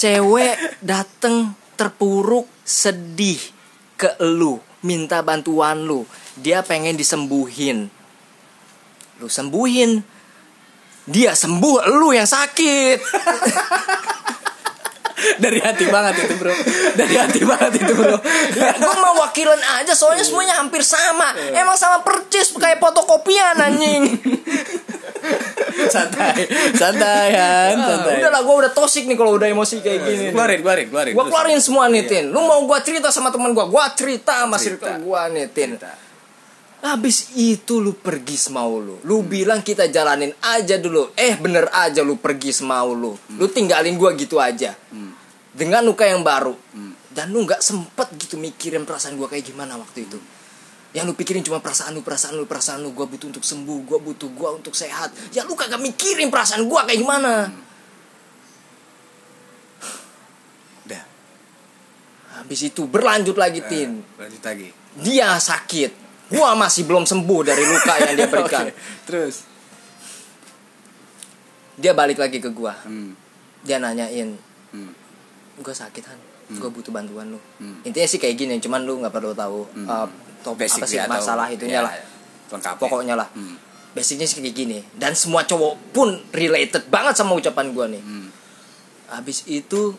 Cewek 0.00 0.56
dateng 0.82 1.54
terpuruk, 1.76 2.48
sedih 2.64 3.38
ke 3.94 4.18
lu, 4.24 4.58
minta 4.82 5.22
bantuan 5.22 5.82
lu. 5.82 6.02
Dia 6.40 6.64
pengen 6.64 6.96
disembuhin. 6.96 7.92
Lu 9.20 9.28
sembuhin. 9.28 10.00
Dia 11.02 11.34
sembuh, 11.34 11.82
lu 11.98 12.14
yang 12.14 12.30
sakit. 12.30 12.98
dari 15.42 15.58
hati 15.62 15.86
banget 15.86 16.14
itu 16.26 16.34
bro. 16.38 16.54
Dari 16.94 17.14
hati 17.18 17.40
banget 17.42 17.72
itu 17.82 17.92
bro. 17.94 18.16
Gue 18.78 18.94
mau 19.02 19.14
wakilan 19.26 19.58
aja 19.82 19.94
soalnya 19.94 20.22
semuanya 20.22 20.58
hampir 20.58 20.82
sama. 20.82 21.34
Emang 21.54 21.74
sama 21.74 22.02
percis 22.06 22.54
kayak 22.54 22.78
fotokopian 22.78 23.58
anjing. 23.58 24.02
Santai. 25.72 26.46
Santai 26.76 27.32
Han, 27.32 27.74
santai. 27.80 28.20
udah 28.20 28.30
lah 28.30 28.42
gue 28.44 28.54
udah 28.54 28.72
tosik 28.76 29.08
nih 29.08 29.16
kalau 29.16 29.34
udah 29.34 29.48
emosi 29.48 29.80
kayak 29.80 30.00
gini. 30.04 30.24
keluarin 30.30 30.60
keluarin 30.60 30.86
keluarin. 30.90 31.12
Gue 31.16 31.24
keluarin 31.26 31.58
semua 31.58 31.88
nih 31.88 32.04
tin. 32.06 32.24
Lu 32.30 32.44
mau 32.44 32.60
gue 32.62 32.78
cerita 32.84 33.08
sama 33.10 33.32
teman 33.32 33.50
gue 33.50 33.64
gue 33.66 33.84
cerita 33.96 34.46
sama 34.46 34.60
Cerita. 34.60 34.94
circle 34.94 35.02
gue 35.02 35.22
nih 35.34 35.46
tin. 35.50 35.70
Cerita. 35.74 35.90
Habis 36.82 37.38
itu 37.38 37.78
lu 37.78 37.94
pergi 37.94 38.34
semau 38.34 38.82
lu. 38.82 38.98
Lu 39.06 39.22
bilang 39.22 39.62
kita 39.62 39.86
jalanin 39.86 40.34
aja 40.42 40.82
dulu. 40.82 41.14
Eh 41.14 41.38
bener 41.38 41.70
aja 41.70 42.02
lu 42.02 42.18
pergi 42.18 42.50
semau 42.50 42.90
lu. 42.90 43.14
Lu 43.38 43.46
tinggalin 43.46 43.94
gua 43.94 44.10
gitu 44.18 44.42
aja. 44.42 44.74
Dengan 45.54 45.86
luka 45.86 46.10
yang 46.10 46.26
baru. 46.26 46.58
Dan 47.06 47.30
lu 47.30 47.46
gak 47.46 47.62
sempet 47.62 48.10
gitu 48.18 48.34
mikirin 48.34 48.82
perasaan 48.82 49.14
gua 49.14 49.30
kayak 49.30 49.46
gimana 49.46 49.78
waktu 49.78 50.10
itu. 50.10 50.18
Yang 50.90 51.04
lu 51.06 51.14
pikirin 51.14 51.46
cuma 51.46 51.62
perasaan 51.62 51.94
lu, 51.94 52.02
perasaan 52.02 52.34
lu, 52.34 52.50
perasaan 52.50 52.82
lu. 52.82 52.90
Gua 52.90 53.06
butuh 53.06 53.30
untuk 53.30 53.46
sembuh, 53.46 53.78
gua 53.86 54.02
butuh 54.02 54.28
gua 54.34 54.50
untuk 54.58 54.74
sehat. 54.74 55.14
Ya 55.30 55.46
lu 55.46 55.54
kagak 55.54 55.78
mikirin 55.78 56.34
perasaan 56.34 56.66
gua 56.66 56.82
kayak 56.82 56.98
gimana. 56.98 57.46
Udah 60.82 61.02
Habis 62.42 62.74
itu 62.74 62.90
berlanjut 62.90 63.38
lagi 63.38 63.62
Tin. 63.70 64.02
lanjut 64.18 64.42
lagi. 64.42 64.74
Dia 64.98 65.38
sakit 65.38 66.01
Gua 66.32 66.54
masih 66.54 66.82
belum 66.82 67.04
sembuh 67.04 67.40
dari 67.42 67.60
luka 67.62 67.94
yang 67.98 68.12
dia 68.14 68.28
berikan 68.32 68.64
Oke, 68.64 68.74
terus 69.04 69.44
Dia 71.74 71.92
balik 71.92 72.16
lagi 72.16 72.38
ke 72.38 72.48
gua 72.48 72.76
hmm. 72.78 73.10
Dia 73.62 73.78
nanyain 73.78 74.36
Hmm. 74.72 74.88
gue 75.54 75.68
sakit 75.70 76.00
kan 76.00 76.16
gue 76.48 76.64
butuh 76.66 76.88
bantuan 76.88 77.28
lu 77.28 77.36
Hmm. 77.54 77.84
intinya 77.84 78.04
sih 78.06 78.16
kayak 78.16 78.34
gini 78.34 78.56
cuman 78.56 78.80
lu 78.80 78.96
nggak 78.98 79.12
perlu 79.12 79.32
tahu 79.32 79.68
uh, 79.84 80.08
top 80.40 80.56
apa 80.56 80.64
sih 80.82 80.96
atau- 80.96 81.12
masalah 81.12 81.46
itunya 81.46 81.76
ya, 81.76 81.84
lah 81.84 81.92
lengkapnya. 82.48 82.80
pokoknya 82.80 83.14
lah 83.14 83.28
Hmm. 83.30 83.60
basicnya 83.92 84.24
sih 84.24 84.40
kayak 84.40 84.52
gini 84.54 84.80
dan 84.94 85.12
semua 85.12 85.44
cowok 85.44 85.92
pun 85.92 86.08
related 86.30 86.88
banget 86.88 87.14
sama 87.14 87.36
ucapan 87.36 87.68
gue 87.70 87.86
nih 87.90 88.02
Hmm. 88.02 88.28
habis 89.10 89.44
itu 89.44 89.92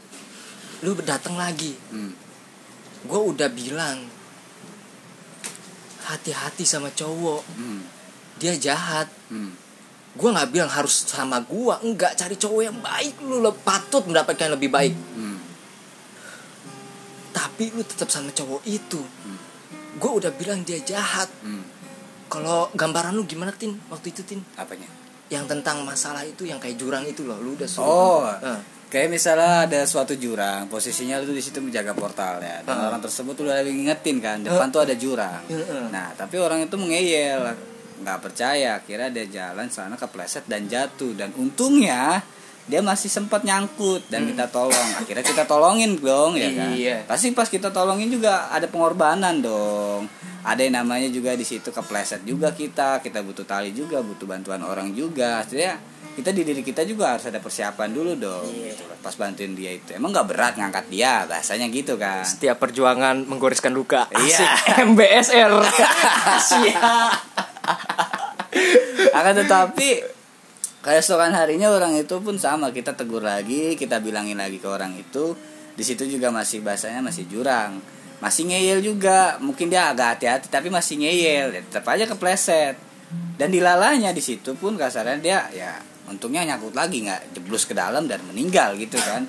lu 0.81 0.91
datang 0.99 1.37
lagi 1.37 1.77
Hmm. 1.87 2.17
gue 3.03 3.21
udah 3.23 3.47
bilang 3.47 4.01
hati-hati 6.03 6.63
sama 6.63 6.89
cowok. 6.89 7.43
Hmm. 7.55 7.81
dia 8.33 8.53
jahat. 8.57 9.07
Hmm. 9.29 9.53
gue 10.13 10.29
nggak 10.29 10.53
bilang 10.53 10.69
harus 10.69 11.05
sama 11.05 11.41
gue 11.41 11.73
enggak. 11.81 12.13
Cari 12.13 12.35
cowok 12.35 12.61
yang 12.61 12.77
baik 12.77 13.17
lu 13.21 13.39
le- 13.39 13.57
patut 13.61 14.05
mendapatkan 14.05 14.45
yang 14.45 14.55
lebih 14.55 14.69
baik. 14.69 14.93
Hmm. 15.15 15.37
tapi 17.33 17.73
lu 17.73 17.81
tetap 17.81 18.09
sama 18.09 18.29
cowok 18.29 18.61
itu. 18.63 19.01
Gue 19.97 20.11
udah 20.11 20.29
bilang 20.33 20.61
dia 20.61 20.77
jahat. 20.81 21.29
Hmm. 21.41 21.65
kalau 22.29 22.65
gambaran 22.73 23.13
lu 23.13 23.25
gimana 23.25 23.53
tin? 23.53 23.77
Waktu 23.89 24.09
itu 24.09 24.21
tin? 24.23 24.41
Apanya? 24.57 24.89
yang 25.31 25.49
tentang 25.49 25.81
masalah 25.81 26.21
itu 26.21 26.45
yang 26.45 26.61
kayak 26.61 26.77
jurang 26.77 27.01
itu 27.05 27.25
loh. 27.25 27.41
Lu 27.41 27.57
udah 27.57 27.65
suruh 27.65 27.89
Oh, 27.89 28.21
Eh, 28.21 28.59
kayak 28.93 29.09
misalnya 29.09 29.65
ada 29.65 29.81
suatu 29.89 30.13
jurang, 30.13 30.69
posisinya 30.69 31.17
lu 31.25 31.33
di 31.33 31.41
situ 31.41 31.57
menjaga 31.57 31.97
portal 31.97 32.37
ya. 32.37 32.61
Dan 32.61 32.77
Heeh. 32.77 32.87
orang 32.93 33.01
tersebut 33.01 33.33
udah 33.41 33.57
lagi 33.57 33.73
ngingetin 33.73 34.21
kan, 34.21 34.37
depan 34.45 34.69
tuh 34.69 34.85
ada 34.85 34.93
jurang. 34.93 35.41
Heeh. 35.49 35.89
Nah, 35.89 36.13
tapi 36.13 36.37
orang 36.37 36.69
itu 36.69 36.77
mengeyel, 36.77 37.57
nggak 38.05 38.19
percaya, 38.21 38.77
kira 38.85 39.09
dia 39.09 39.25
jalan 39.25 39.73
sana 39.73 39.97
kepleset 39.97 40.45
dan 40.45 40.69
jatuh 40.69 41.17
dan 41.17 41.33
untungnya 41.33 42.21
dia 42.63 42.79
masih 42.79 43.11
sempat 43.11 43.43
nyangkut 43.43 44.07
dan 44.07 44.23
kita 44.23 44.47
tolong. 44.47 44.89
Akhirnya 44.95 45.19
kita 45.21 45.43
tolongin 45.43 45.99
dong 45.99 46.39
ya 46.39 46.47
kan. 46.55 46.71
Iya. 46.71 46.97
Pasti 47.03 47.35
pas 47.35 47.51
kita 47.51 47.75
tolongin 47.75 48.07
juga 48.07 48.47
ada 48.47 48.67
pengorbanan 48.71 49.43
dong. 49.43 50.07
Ada 50.43 50.63
yang 50.63 50.79
namanya 50.79 51.07
juga 51.07 51.35
di 51.35 51.43
situ 51.43 51.71
kepleset 51.71 52.23
juga 52.23 52.51
kita, 52.51 52.99
kita 52.99 53.19
butuh 53.19 53.43
tali 53.43 53.71
juga, 53.71 53.99
butuh 53.99 54.23
bantuan 54.23 54.63
orang 54.63 54.91
juga. 54.91 55.43
Artinya 55.43 55.75
kita 56.13 56.29
di 56.29 56.45
diri 56.45 56.61
kita 56.61 56.85
juga 56.85 57.15
harus 57.15 57.25
ada 57.27 57.39
persiapan 57.39 57.89
dulu 57.91 58.11
dong. 58.15 58.47
Iya. 58.47 58.75
gitu. 58.75 58.83
Pas 59.03 59.15
bantuin 59.15 59.51
dia 59.51 59.75
itu. 59.75 59.91
Emang 59.91 60.15
nggak 60.15 60.27
berat 60.31 60.53
ngangkat 60.55 60.87
dia, 60.87 61.27
bahasanya 61.27 61.67
gitu 61.67 61.99
kan. 61.99 62.23
setiap 62.23 62.63
perjuangan 62.63 63.27
menggoreskan 63.27 63.75
luka 63.75 64.07
Iya. 64.15 64.39
asik 64.39 64.51
MBSR 64.87 65.51
siap 66.47 67.11
akan 69.13 69.33
tetapi 69.43 69.89
keesokan 70.83 71.31
harinya 71.31 71.71
orang 71.71 71.95
itu 71.95 72.19
pun 72.19 72.35
sama 72.35 72.75
kita 72.75 72.91
tegur 72.93 73.23
lagi 73.23 73.79
kita 73.79 74.03
bilangin 74.03 74.35
lagi 74.35 74.59
ke 74.59 74.67
orang 74.67 74.93
itu. 74.99 75.33
Di 75.73 75.81
situ 75.81 76.05
juga 76.05 76.29
masih 76.29 76.61
bahasanya 76.61 77.01
masih 77.01 77.25
jurang. 77.31 77.79
Masih 78.19 78.45
ngeyel 78.45 78.83
juga 78.83 79.39
mungkin 79.39 79.71
dia 79.71 79.89
agak 79.89 80.19
hati-hati 80.19 80.47
tapi 80.51 80.67
masih 80.69 81.01
ngeyel 81.01 81.55
ya, 81.55 81.61
tetap 81.63 81.87
aja 81.87 82.05
kepleset. 82.05 82.75
Dan 83.39 83.49
dilalanya 83.49 84.13
di 84.13 84.21
situ 84.21 84.53
pun 84.59 84.77
kasarnya 84.77 85.17
dia 85.17 85.39
ya 85.55 85.71
untungnya 86.11 86.43
nyangkut 86.43 86.75
lagi 86.75 87.07
nggak 87.07 87.39
jeblus 87.39 87.63
ke 87.65 87.73
dalam 87.73 88.05
dan 88.05 88.19
meninggal 88.27 88.75
gitu 88.75 88.99
kan. 88.99 89.23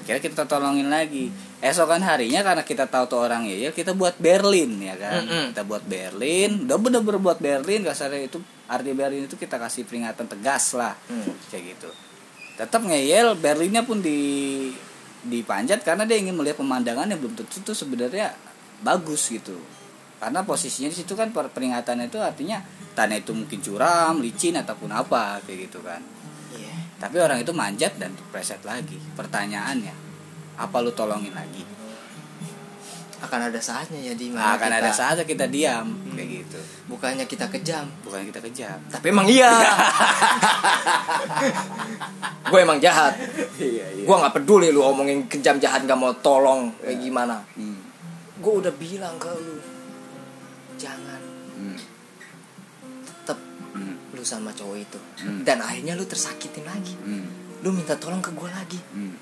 Akhirnya 0.00 0.22
kita 0.22 0.46
tolongin 0.46 0.88
lagi 0.88 1.28
esokan 1.62 2.02
harinya 2.02 2.42
karena 2.42 2.60
kita 2.60 2.84
tahu 2.84 3.06
tuh 3.06 3.22
orang 3.22 3.46
ngeyel 3.46 3.70
kita 3.70 3.94
buat 3.94 4.18
Berlin 4.18 4.76
ya 4.76 4.98
kan 4.98 5.22
Mm-mm. 5.22 5.44
kita 5.54 5.62
buat 5.62 5.86
Berlin 5.86 6.66
udah 6.66 6.76
bener-bener 6.76 7.18
buat 7.18 7.38
Berlin 7.38 7.80
kasarnya 7.82 8.26
itu 8.26 8.42
arti 8.66 8.90
Berlin 8.90 9.24
itu 9.24 9.36
kita 9.36 9.56
kasih 9.56 9.82
peringatan 9.82 10.26
tegas 10.26 10.74
lah 10.74 10.98
Hmm. 11.06 11.30
kayak 11.48 11.72
gitu 11.72 11.90
tetap 12.52 12.82
ngeyel 12.82 13.38
Berlinnya 13.38 13.82
pun 13.82 13.98
di 13.98 14.18
dipanjat 15.22 15.80
karena 15.80 16.02
dia 16.02 16.18
ingin 16.18 16.34
melihat 16.34 16.58
pemandangan 16.58 17.06
yang 17.06 17.16
belum 17.16 17.38
tentu 17.38 17.62
tuh 17.62 17.72
sebenarnya 17.72 18.34
bagus 18.82 19.30
gitu 19.30 19.54
karena 20.18 20.42
posisinya 20.42 20.86
di 20.86 20.96
situ 20.96 21.14
kan 21.14 21.30
per- 21.30 21.48
peringatannya 21.48 22.06
itu 22.06 22.18
artinya 22.18 22.58
tanah 22.92 23.16
itu 23.16 23.30
mungkin 23.30 23.58
curam 23.58 24.18
licin 24.18 24.54
ataupun 24.56 24.90
apa 24.90 25.38
kayak 25.40 25.70
gitu 25.70 25.78
kan 25.80 26.02
Iya. 26.52 26.74
tapi 26.98 27.16
orang 27.16 27.38
itu 27.38 27.54
manjat 27.54 27.96
dan 27.96 28.12
preset 28.28 28.60
lagi 28.62 28.98
pertanyaannya 29.14 29.94
apa 30.54 30.76
lu 30.78 30.90
tolongin 30.90 31.32
lagi? 31.32 31.64
Akan 33.22 33.38
ada 33.40 33.56
saatnya 33.56 34.02
ya 34.02 34.14
di 34.14 34.28
mana 34.28 34.58
akan 34.58 34.66
kita- 34.68 34.80
ada 34.80 34.90
saatnya 34.90 35.24
kita 35.24 35.46
diam 35.46 35.86
kayak 36.10 36.42
gitu. 36.42 36.58
Bukannya 36.86 37.24
kita 37.24 37.46
kejam. 37.48 37.86
Bukan 38.02 38.26
kita 38.26 38.42
kejam. 38.42 38.76
Tapi 38.88 39.06
emang 39.08 39.24
iya. 39.24 39.46
Gue 42.44 42.60
emang 42.60 42.78
jahat. 42.78 43.14
Iya 43.56 43.86
iya. 43.94 44.04
Gue 44.04 44.12
nggak 44.12 44.34
peduli 44.34 44.68
lu 44.68 44.82
omongin 44.82 45.24
kejam 45.26 45.56
jahat 45.56 45.82
gak 45.82 45.94
mau 45.94 46.12
tolong 46.14 46.74
kayak 46.78 46.98
gimana. 46.98 47.40
Hmm. 47.54 47.78
gue 48.34 48.50
udah 48.58 48.74
bilang 48.74 49.14
ke 49.16 49.30
lu 49.30 49.54
jangan. 50.74 51.22
Hmm. 51.54 51.78
tetep 53.06 53.38
Hmm. 53.72 53.94
lu 54.10 54.22
sama 54.22 54.50
cowok 54.50 54.76
itu. 54.76 54.98
Hmm. 55.22 55.40
dan 55.42 55.62
akhirnya 55.62 55.94
lu 55.94 56.02
tersakitin 56.02 56.66
lagi. 56.66 56.92
Hmm. 56.98 57.22
lu 57.62 57.70
minta 57.70 57.94
tolong 57.94 58.18
ke 58.18 58.28
gue 58.28 58.50
lagi. 58.50 58.80
Hmm. 58.90 59.14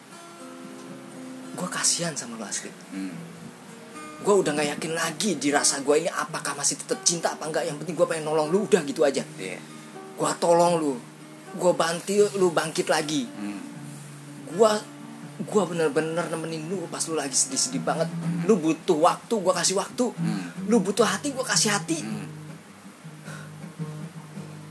Gue 1.51 1.69
kasihan 1.69 2.13
sama 2.13 2.35
lu 2.35 2.45
asli 2.45 2.71
Hmm. 2.91 3.15
gue 4.21 4.35
udah 4.37 4.53
nggak 4.53 4.69
yakin 4.77 4.93
lagi 4.93 5.31
di 5.35 5.49
rasa 5.49 5.81
gue 5.81 5.95
ini 5.97 6.09
apakah 6.09 6.53
masih 6.53 6.77
tetap 6.77 7.01
cinta 7.03 7.33
apa 7.33 7.45
enggak 7.45 7.65
yang 7.65 7.77
penting 7.77 7.95
gue 7.95 8.05
pengen 8.05 8.25
nolong 8.25 8.49
lu 8.49 8.65
udah 8.65 8.83
gitu 8.83 9.01
aja 9.01 9.25
Iya. 9.37 9.59
gue 10.15 10.31
tolong 10.37 10.77
lu 10.77 10.93
gue 11.53 11.73
bantu 11.73 12.13
lu 12.35 12.51
bangkit 12.51 12.87
lagi 12.87 13.25
Hmm. 13.27 13.61
gue 14.51 14.71
gue 15.41 15.63
bener-bener 15.65 16.29
nemenin 16.29 16.69
lu 16.69 16.85
pas 16.87 17.01
lu 17.03 17.15
lagi 17.15 17.33
sedih-sedih 17.33 17.81
banget 17.81 18.07
lu 18.45 18.55
butuh 18.55 18.99
waktu 18.99 19.35
gue 19.35 19.53
kasih 19.55 19.75
waktu 19.75 20.13
Hmm. 20.13 20.47
lu 20.67 20.79
butuh 20.79 21.03
hati 21.03 21.33
gue 21.33 21.43
kasih 21.43 21.71
hati 21.71 21.99
Hmm. 21.99 22.29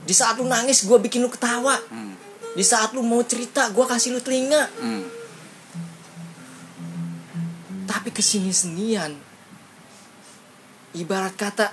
di 0.05 0.13
saat 0.13 0.37
lu 0.37 0.45
nangis 0.45 0.83
gue 0.83 0.97
bikin 0.99 1.21
lu 1.21 1.29
ketawa 1.29 1.73
Hmm. 1.85 2.13
di 2.49 2.61
saat 2.61 2.93
lu 2.93 3.01
mau 3.01 3.21
cerita 3.23 3.69
gue 3.69 3.81
kasih 3.83 4.09
lu 4.11 4.21
telinga 4.21 4.69
Hmm. 4.77 5.03
Ke 8.19 8.23
sini 8.27 8.51
senian. 8.51 9.15
Ibarat 10.91 11.39
kata 11.39 11.71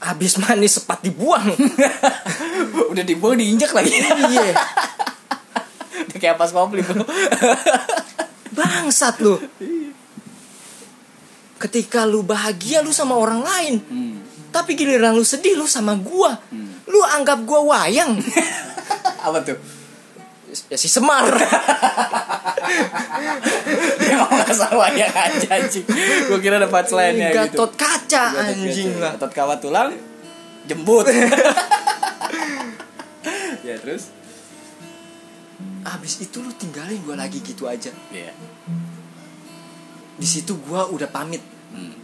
habis 0.00 0.40
manis 0.40 0.80
sepat 0.80 1.04
dibuang. 1.04 1.52
Udah 2.96 3.04
dibuang 3.04 3.36
diinjak 3.36 3.76
lagi. 3.76 3.92
Iya. 3.92 4.56
Udah 6.08 6.16
kayak 6.16 6.40
pas 6.40 6.48
komplit 6.48 6.88
bro 6.88 7.04
bangsat 8.56 9.20
lu. 9.20 9.36
Ketika 11.60 12.08
lu 12.08 12.24
bahagia 12.24 12.80
lu 12.80 12.88
sama 12.88 13.20
orang 13.20 13.44
lain 13.44 13.74
hmm. 13.84 14.16
tapi 14.48 14.80
giliran 14.80 15.12
lu 15.12 15.28
sedih 15.28 15.60
lu 15.60 15.68
sama 15.68 15.92
gua. 16.00 16.40
Lu 16.88 17.04
anggap 17.04 17.44
gua 17.44 17.60
wayang. 17.68 18.16
Apa 19.28 19.44
tuh 19.44 19.81
ya 20.68 20.76
si 20.76 20.86
Semar. 20.86 21.26
Mau 24.12 24.28
nggak 24.30 24.52
salah 24.52 24.90
ya 24.92 25.08
aja 25.08 25.48
anjing. 25.56 25.84
Gue 26.28 26.38
kira 26.38 26.56
dapat 26.56 26.86
selainnya 26.86 27.32
gitu. 27.32 27.58
Gatot 27.58 27.72
kaca. 27.74 28.24
Gatot 28.30 28.48
anjing 28.54 28.90
kaca. 28.90 29.00
lah. 29.00 29.12
Gatot 29.16 29.32
kawat 29.32 29.58
tulang 29.60 29.90
jembut. 30.64 31.06
Ya 33.62 33.78
terus? 33.78 34.10
Abis 35.82 36.18
itu 36.18 36.42
lu 36.42 36.50
tinggalin 36.52 36.98
gua 37.02 37.14
lagi 37.14 37.38
gitu 37.38 37.70
aja. 37.70 37.94
Iya. 38.10 38.34
Di 40.12 40.26
situ 40.26 40.58
gua 40.60 40.90
udah 40.90 41.06
pamit. 41.06 41.38
Hmm. 41.70 41.94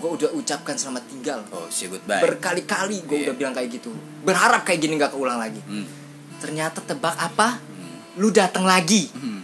gua 0.00 0.16
udah 0.16 0.32
ucapkan 0.32 0.72
selamat 0.72 1.04
tinggal. 1.06 1.44
Oh 1.52 1.68
say 1.68 1.86
goodbye. 1.86 2.18
Berkali-kali 2.18 3.04
gue 3.04 3.16
Iya. 3.18 3.24
udah 3.28 3.34
bilang 3.36 3.52
kayak 3.52 3.68
gitu. 3.70 3.92
Berharap 4.24 4.64
kayak 4.64 4.80
gini 4.80 4.96
nggak 4.96 5.12
keulang 5.12 5.36
lagi. 5.36 5.60
Hmm. 5.62 5.84
ternyata 6.40 6.82
tebak 6.82 7.14
apa 7.14 7.62
lu 8.20 8.28
datang 8.28 8.68
lagi. 8.68 9.08
Hmm. 9.12 9.40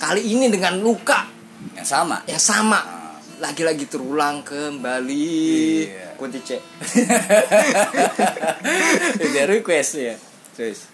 kali 0.00 0.32
ini 0.32 0.48
dengan 0.48 0.80
luka. 0.80 1.28
Yang 1.76 1.88
sama? 1.88 2.16
Yang 2.24 2.42
sama. 2.44 2.80
Ah. 2.80 2.98
lagi-lagi 3.40 3.88
terulang 3.88 4.44
kembali. 4.44 5.28
Iya. 5.88 6.12
kunci 6.20 6.40
C. 6.44 6.60
Dia 9.32 9.44
request 9.48 9.90
ya? 9.96 10.16
Terus? 10.52 10.88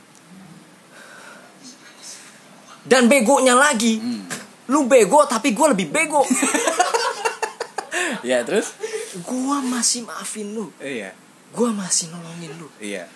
Dan 2.86 3.10
begonya 3.10 3.58
lagi. 3.58 3.98
Hmm. 3.98 4.26
lu 4.66 4.90
bego 4.90 5.26
tapi 5.26 5.54
gue 5.54 5.66
lebih 5.74 5.90
bego. 5.90 6.22
Ya 8.26 8.42
terus? 8.42 8.74
Gue 9.22 9.58
masih 9.62 10.02
maafin 10.02 10.50
lu. 10.50 10.74
Iya. 10.82 11.14
Gue 11.54 11.70
masih 11.70 12.10
nolongin 12.10 12.58
lu. 12.58 12.66
Iya 12.82 13.06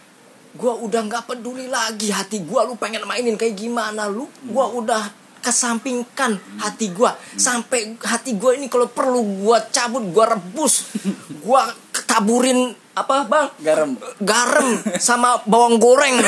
gue 0.50 0.72
udah 0.82 1.00
nggak 1.06 1.30
peduli 1.30 1.70
lagi 1.70 2.10
hati 2.10 2.42
gue 2.42 2.60
lu 2.66 2.74
pengen 2.74 3.06
mainin 3.06 3.38
kayak 3.38 3.54
gimana? 3.54 4.10
Lu 4.10 4.26
gue 4.26 4.66
udah 4.66 5.20
kesampingkan 5.40 6.36
hati 6.60 6.92
gue 6.92 7.10
sampai 7.38 7.96
hati 8.02 8.36
gue 8.36 8.60
ini 8.60 8.68
kalau 8.68 8.90
perlu 8.90 9.46
gue 9.46 9.56
cabut 9.70 10.02
gue 10.10 10.24
rebus. 10.26 10.90
Gue 11.40 11.56
taburin 12.04 12.76
apa 12.92 13.24
bang? 13.24 13.48
Garam. 13.64 13.90
Garam 14.20 14.68
sama 15.00 15.40
bawang 15.48 15.80
goreng. 15.80 16.20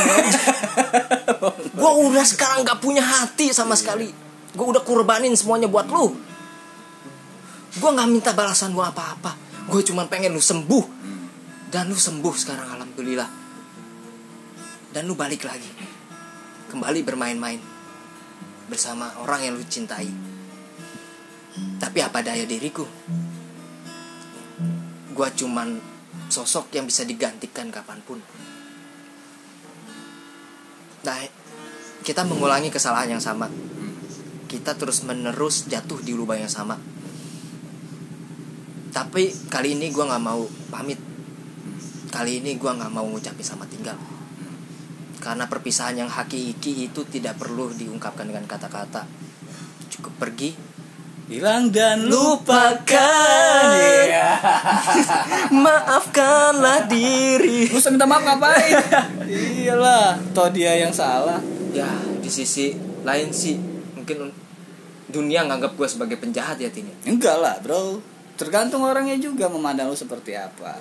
Gue 1.78 1.90
udah 2.08 2.24
sekarang 2.24 2.64
nggak 2.64 2.80
punya 2.80 3.04
hati 3.04 3.52
sama 3.52 3.76
sekali. 3.76 4.08
Gue 4.56 4.66
udah 4.72 4.80
kurbanin 4.80 5.36
semuanya 5.36 5.68
buat 5.68 5.84
lu. 5.92 6.16
Gue 7.76 7.90
nggak 7.92 8.08
minta 8.08 8.32
balasan 8.32 8.72
lu 8.72 8.80
apa-apa. 8.80 9.36
Gue 9.68 9.84
cuma 9.84 10.08
pengen 10.08 10.32
lu 10.32 10.40
sembuh. 10.40 11.04
Dan 11.68 11.92
lu 11.92 11.98
sembuh 12.00 12.34
sekarang 12.40 12.72
alhamdulillah 12.72 13.41
dan 14.92 15.08
lu 15.08 15.16
balik 15.16 15.48
lagi 15.48 15.68
kembali 16.68 17.00
bermain-main 17.04 17.60
bersama 18.68 19.08
orang 19.20 19.48
yang 19.48 19.54
lu 19.56 19.64
cintai 19.64 20.08
tapi 21.80 21.98
apa 22.00 22.20
daya 22.20 22.44
diriku 22.46 22.84
gue 25.12 25.28
cuman 25.36 25.92
sosok 26.32 26.72
yang 26.72 26.88
bisa 26.88 27.04
digantikan 27.04 27.68
kapan 27.68 28.00
pun. 28.00 28.18
Nah, 31.04 31.18
kita 32.00 32.24
mengulangi 32.24 32.72
kesalahan 32.72 33.20
yang 33.20 33.22
sama. 33.22 33.52
Kita 34.48 34.72
terus 34.76 35.04
menerus 35.04 35.68
jatuh 35.68 36.00
di 36.00 36.16
lubang 36.16 36.40
yang 36.40 36.48
sama. 36.48 36.80
Tapi 38.92 39.32
kali 39.52 39.76
ini 39.76 39.92
gue 39.92 40.04
nggak 40.04 40.24
mau 40.24 40.44
pamit. 40.72 41.00
Kali 42.12 42.40
ini 42.40 42.56
gue 42.56 42.70
nggak 42.72 42.92
mau 42.92 43.04
ngucapin 43.08 43.44
sama 43.44 43.68
tinggal. 43.68 43.96
Karena 45.22 45.46
perpisahan 45.46 45.94
yang 45.94 46.10
hakiki 46.10 46.90
itu 46.90 47.06
tidak 47.06 47.38
perlu 47.38 47.70
diungkapkan 47.70 48.26
dengan 48.26 48.42
kata-kata. 48.50 49.06
Cukup 49.86 50.18
pergi, 50.18 50.50
hilang 51.30 51.70
dan 51.70 52.10
lupakan 52.10 53.70
Iya. 53.70 54.30
maafkanlah 55.64 56.90
diri. 56.90 57.70
Lu 57.70 57.78
minta 57.94 58.04
maaf 58.04 58.22
ngapain 58.26 58.76
iyalah 59.32 60.18
toh 60.36 60.48
dia 60.52 60.76
yang 60.76 60.92
salah 60.92 61.40
Ya, 61.72 61.88
di 62.20 62.28
sisi 62.28 62.76
lain 63.00 63.32
sih 63.32 63.56
mungkin 63.96 64.28
dunia 65.08 65.48
nganggap 65.48 65.72
gue 65.72 65.88
sebagai 65.88 66.20
penjahat 66.20 66.60
ya 66.60 66.68
Tini. 66.68 66.92
enggak 67.08 67.40
lah 67.40 67.56
bro 67.64 67.96
tergantung 68.36 68.84
orangnya 68.84 69.16
juga 69.16 69.48
memandang 69.48 69.88
lu 69.88 69.96
seperti 69.96 70.36
apa 70.36 70.76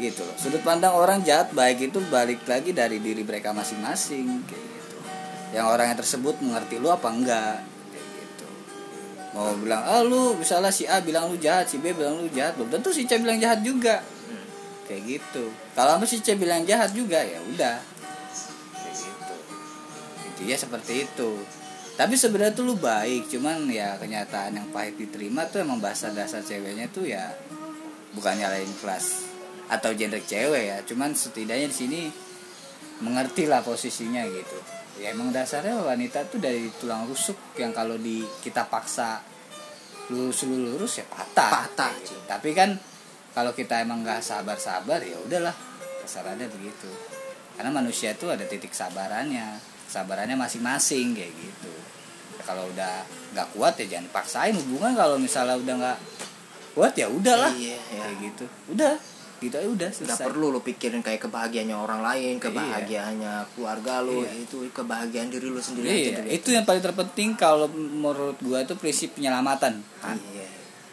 gitu 0.00 0.24
loh. 0.24 0.36
Sudut 0.40 0.64
pandang 0.64 0.96
orang 0.96 1.20
jahat 1.20 1.52
baik 1.52 1.92
itu 1.92 2.00
balik 2.08 2.42
lagi 2.48 2.72
dari 2.72 2.98
diri 2.98 3.20
mereka 3.20 3.52
masing-masing 3.52 4.42
kayak 4.48 4.64
gitu. 4.64 4.96
Yang 5.52 5.66
orangnya 5.68 5.96
tersebut 6.00 6.40
mengerti 6.40 6.80
lu 6.80 6.88
apa 6.88 7.08
enggak 7.12 7.60
kayak 7.92 8.08
gitu. 8.16 8.46
Mau 9.36 9.52
bilang 9.60 9.84
ah 9.84 10.00
lu 10.00 10.34
misalnya 10.40 10.72
si 10.72 10.88
A 10.88 11.04
bilang 11.04 11.28
lu 11.28 11.36
jahat 11.36 11.68
si 11.68 11.76
B 11.76 11.92
bilang 11.92 12.18
lu 12.18 12.32
jahat 12.32 12.56
belum 12.56 12.72
tentu 12.72 12.90
si 12.90 13.04
C 13.04 13.20
bilang 13.20 13.36
jahat 13.36 13.60
juga. 13.60 14.00
Kayak 14.88 15.02
gitu. 15.06 15.52
Kalau 15.78 16.02
si 16.08 16.18
C 16.24 16.34
bilang 16.34 16.66
jahat 16.66 16.90
juga 16.96 17.22
ya 17.22 17.38
udah. 17.54 17.78
Kayak 18.74 18.94
gitu. 18.96 19.34
Intinya 20.26 20.56
seperti 20.56 20.92
itu. 21.06 21.30
Tapi 21.94 22.16
sebenarnya 22.16 22.56
tuh 22.56 22.64
lu 22.64 22.74
baik 22.80 23.28
cuman 23.28 23.68
ya 23.68 24.00
kenyataan 24.00 24.56
yang 24.56 24.66
pahit 24.72 24.96
diterima 24.96 25.44
tuh 25.52 25.60
emang 25.60 25.84
bahasa 25.84 26.08
dasar 26.08 26.40
ceweknya 26.40 26.88
tuh 26.88 27.04
ya 27.04 27.36
bukan 28.16 28.34
nyalain 28.40 28.72
kelas 28.82 29.29
atau 29.70 29.94
genre 29.94 30.18
cewek 30.18 30.64
ya. 30.66 30.78
Cuman 30.82 31.14
setidaknya 31.14 31.70
di 31.70 31.76
sini 31.76 32.00
mengerti 33.00 33.46
lah 33.46 33.62
posisinya 33.62 34.26
gitu. 34.26 34.58
Ya 35.00 35.14
emang 35.16 35.32
dasarnya 35.32 35.80
wanita 35.80 36.28
tuh 36.28 36.42
dari 36.42 36.68
tulang 36.76 37.08
rusuk 37.08 37.56
yang 37.56 37.72
kalau 37.72 37.96
di 37.96 38.20
kita 38.44 38.68
paksa 38.68 39.22
lurus 40.10 40.42
lurus 40.44 41.00
ya 41.00 41.06
patah. 41.06 41.70
Patah, 41.70 41.94
gitu. 42.02 42.18
tapi 42.26 42.50
kan 42.50 42.74
kalau 43.30 43.54
kita 43.54 43.78
emang 43.78 44.02
nggak 44.02 44.20
sabar 44.26 44.58
sabar 44.58 44.98
ya 45.00 45.14
udahlah 45.22 45.54
kasarannya 46.02 46.50
begitu. 46.50 46.90
Karena 47.54 47.70
manusia 47.70 48.12
tuh 48.18 48.34
ada 48.34 48.42
titik 48.44 48.74
sabarannya 48.74 49.62
sabarannya 49.86 50.34
masing-masing 50.34 51.14
kayak 51.14 51.30
gitu. 51.30 51.72
Ya, 52.36 52.42
kalau 52.42 52.66
udah 52.74 53.06
nggak 53.32 53.48
kuat 53.54 53.78
ya 53.78 53.86
jangan 53.86 54.06
dipaksain. 54.10 54.54
Hubungan 54.58 54.92
kalau 54.98 55.16
misalnya 55.16 55.56
udah 55.56 55.74
nggak 55.78 55.98
kuat 56.74 56.92
ya 56.98 57.06
udahlah 57.10 57.54
Iya, 57.54 57.78
iya. 57.78 58.00
kayak 58.02 58.16
gitu. 58.20 58.44
Udah 58.74 58.94
gitu 59.40 59.54
aja 59.54 59.66
udah 59.66 59.88
Gak 59.88 59.96
selesai 59.98 60.22
perlu 60.22 60.46
lo 60.48 60.60
pikirin 60.60 61.00
kayak 61.00 61.20
kebahagiaannya 61.22 61.74
orang 61.74 62.00
lain, 62.00 62.36
kebahagiaannya 62.36 63.34
keluarga 63.50 63.98
lo, 63.98 64.20
Iya. 64.20 64.32
itu 64.38 64.68
kebahagiaan 64.70 65.28
diri 65.28 65.48
lo 65.48 65.58
sendiri 65.58 65.86
Iya, 65.86 65.96
aja 65.96 66.20
dulu. 66.20 66.28
itu 66.30 66.48
yang 66.50 66.64
paling 66.64 66.82
terpenting 66.82 67.30
kalau 67.34 67.66
menurut 67.68 68.36
gua 68.38 68.60
itu 68.60 68.74
prinsip 68.74 69.12
penyelamatan. 69.14 69.80
Iya. 69.98 70.46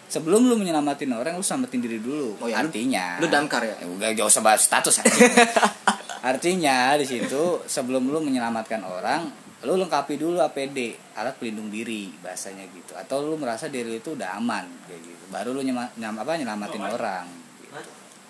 Sebelum 0.08 0.40
lu 0.42 0.56
menyelamatin 0.56 1.12
orang, 1.12 1.36
lu 1.36 1.44
selamatin 1.44 1.78
diri 1.78 2.00
dulu. 2.00 2.40
Oh 2.40 2.48
ya, 2.48 2.58
lu- 2.58 2.72
Artinya, 2.72 3.20
Lu 3.20 3.28
damkar 3.28 3.60
ya? 3.62 3.76
Ya, 3.76 3.86
udah 3.86 4.10
jauh 4.14 4.26
usah 4.26 4.40
bahas 4.40 4.64
status. 4.64 5.04
Artinya 6.24 6.96
di 6.96 7.04
situ 7.04 7.62
sebelum 7.64 8.08
lu 8.08 8.20
menyelamatkan 8.20 8.82
orang, 8.82 9.28
lu 9.60 9.74
lengkapi 9.76 10.16
dulu 10.16 10.40
APD, 10.40 10.96
alat 11.14 11.36
pelindung 11.36 11.68
diri 11.68 12.12
bahasanya 12.18 12.64
gitu. 12.68 12.94
Atau 12.94 13.22
lu 13.22 13.36
merasa 13.36 13.68
diri 13.68 13.88
lu 13.88 13.96
itu 13.96 14.14
udah 14.14 14.36
aman 14.36 14.66
kayak 14.86 15.02
gitu. 15.02 15.24
Baru 15.28 15.52
lu 15.52 15.62
nyema, 15.62 15.92
nyam, 15.94 16.16
apa 16.16 16.36
nyelamatin 16.36 16.84
orang 16.84 17.26
gitu. 17.26 17.47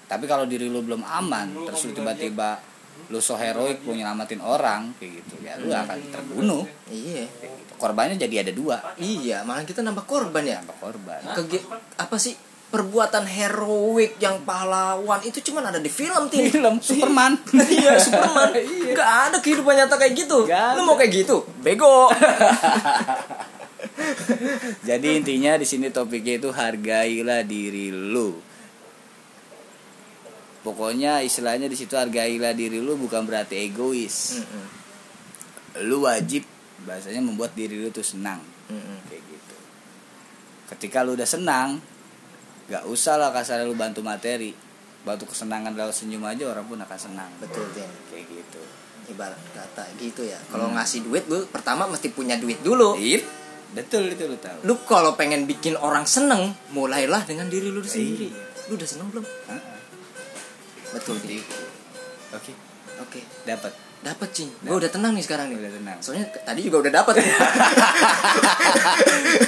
Tapi 0.07 0.23
kalau 0.23 0.47
diri 0.47 0.71
lu 0.71 0.81
belum 0.81 1.03
aman, 1.03 1.67
terus 1.67 1.83
lu 1.87 1.91
tiba-tiba 1.91 2.59
lu 3.07 3.23
so 3.23 3.39
heroik 3.39 3.87
lu 3.87 3.95
nyelamatin 3.95 4.43
orang 4.43 4.91
kayak 4.99 5.23
gitu 5.23 5.39
ya 5.39 5.55
lu 5.55 5.71
akan 5.71 5.97
terbunuh. 6.11 6.67
Iya. 6.91 7.23
gitu. 7.23 7.73
korbannya 7.79 8.19
jadi 8.19 8.43
ada 8.43 8.51
dua. 8.51 8.77
Iya, 8.97 9.45
malah 9.45 9.63
kita 9.63 9.85
nambah 9.85 10.03
korban 10.03 10.43
ya. 10.43 10.59
tanpa 10.59 10.75
korban. 10.81 11.21
Kege 11.37 11.61
apa 11.95 12.17
sih? 12.19 12.35
Perbuatan 12.67 13.23
heroik 13.23 14.19
yang 14.19 14.43
pahlawan 14.43 15.23
itu 15.23 15.39
cuman 15.39 15.71
ada 15.71 15.79
di 15.79 15.87
film 15.87 16.27
tim 16.27 16.51
film 16.51 16.83
Superman. 16.83 17.39
Iya 17.55 17.95
Superman. 17.95 18.51
Iya. 18.59 18.91
Gak 18.91 19.11
ada 19.31 19.37
kehidupan 19.39 19.73
nyata 19.77 19.95
kayak 19.95 20.13
gitu. 20.17 20.43
Gak 20.43 20.75
lu 20.75 20.83
mau 20.83 20.99
kayak 20.99 21.23
gitu? 21.23 21.47
Bego. 21.63 22.11
Jadi 24.89 25.23
intinya 25.23 25.55
di 25.55 25.63
sini 25.63 25.87
topiknya 25.95 26.43
itu 26.43 26.51
hargailah 26.51 27.47
diri 27.47 27.87
lu. 27.93 28.46
Pokoknya 30.67 31.23
istilahnya 31.23 31.65
di 31.65 31.73
situ 31.73 31.95
hargailah 31.95 32.51
diri 32.51 32.77
lu 32.77 32.95
bukan 32.95 33.23
berarti 33.23 33.55
egois. 33.61 34.35
Mm-mm. 34.37 34.65
Lu 35.83 36.03
wajib 36.03 36.43
bahasanya 36.83 37.21
membuat 37.21 37.53
diri 37.53 37.77
lu 37.77 37.87
tuh 37.87 38.03
senang 38.03 38.43
Mm-mm. 38.67 38.99
kayak 39.07 39.23
gitu. 39.23 39.55
Ketika 40.67 41.01
lu 41.01 41.15
udah 41.15 41.23
senang, 41.23 41.79
gak 42.67 42.83
usah 42.85 43.15
lah 43.15 43.31
kasar 43.31 43.63
lu 43.63 43.73
bantu 43.73 44.03
materi. 44.03 44.51
Bantu 44.99 45.31
kesenangan 45.31 45.71
lewat 45.71 45.95
senyum 45.95 46.19
aja 46.21 46.51
orang 46.51 46.67
pun 46.67 46.75
akan 46.75 46.99
senang. 46.99 47.31
betul 47.39 47.63
tim 47.71 47.87
Kayak 48.11 48.27
gitu. 48.27 48.59
ibarat 49.07 49.39
kata 49.55 49.87
gitu 49.95 50.19
ya 50.19 50.35
kalau 50.51 50.67
ngasih 50.67 50.99
duit 50.99 51.23
lu 51.31 51.47
pertama 51.47 51.87
mesti 51.87 52.11
punya 52.11 52.35
duit 52.35 52.59
dulu 52.59 52.99
Ip, 52.99 53.23
betul 53.71 54.03
itu 54.11 54.27
lu 54.27 54.35
tahu. 54.35 54.67
lu 54.67 54.75
kalau 54.83 55.15
pengen 55.15 55.47
bikin 55.47 55.79
orang 55.79 56.03
seneng 56.03 56.51
mulailah 56.75 57.23
dengan 57.23 57.47
diri 57.47 57.71
lu 57.71 57.79
sendiri 57.79 58.27
lu 58.67 58.75
udah 58.75 58.83
seneng 58.83 59.07
belum 59.07 59.23
Heeh. 59.23 59.76
Betul. 60.97 61.15
Seperti 61.15 61.27
tim 61.29 61.39
itu. 61.39 61.57
Oke, 62.33 62.51
oke. 62.99 63.19
Dapat. 63.43 63.73
dapat 63.97 64.29
cing. 64.29 64.47
Gue 64.61 64.77
udah 64.77 64.87
tenang 64.87 65.09
nih 65.11 65.25
sekarang 65.25 65.49
nih. 65.49 65.57
Udah 65.57 65.73
tenang. 65.73 65.97
soalnya 65.99 66.29
tadi 66.39 66.61
juga 66.61 66.85
udah 66.85 66.93
dapat 66.95 67.17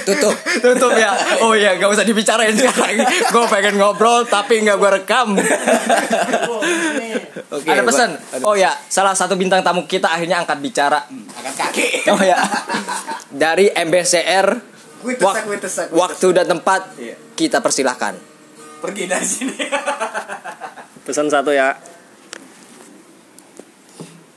Tutup. 0.02 0.34
tutup 0.58 0.92
ya. 0.92 1.10
Oh 1.40 1.54
iya 1.54 1.76
gak 1.76 1.86
usah 1.88 2.02
dibicarain 2.02 2.52
sekarang. 2.52 2.98
Gue 3.30 3.44
pengen 3.46 3.78
ngobrol 3.78 4.26
tapi 4.26 4.60
nggak 4.60 4.76
gue 4.76 4.90
rekam. 4.92 5.28
Oke, 7.50 7.66
ada 7.66 7.82
pesan? 7.82 8.10
Oh 8.42 8.54
ya 8.54 8.74
salah 8.86 9.12
satu 9.12 9.34
bintang 9.34 9.62
tamu 9.62 9.84
kita 9.84 10.06
akhirnya 10.08 10.38
angkat 10.38 10.58
bicara. 10.58 11.06
Angkat 11.08 11.54
kaki. 11.56 11.86
oh 12.14 12.20
ya. 12.20 12.36
Dari 13.28 13.70
MBCR 13.70 14.46
tesak, 15.00 15.22
wak- 15.22 15.44
gue 15.46 15.56
tesak, 15.58 15.86
gue 15.88 15.96
waktu 15.96 16.26
dan 16.32 16.46
tempat 16.48 16.80
Iya. 16.96 17.14
kita 17.32 17.58
persilahkan. 17.58 18.18
Pergi 18.80 19.04
dari 19.06 19.24
sini. 19.24 19.54
Pesan 21.10 21.26
satu 21.26 21.50
ya. 21.50 21.74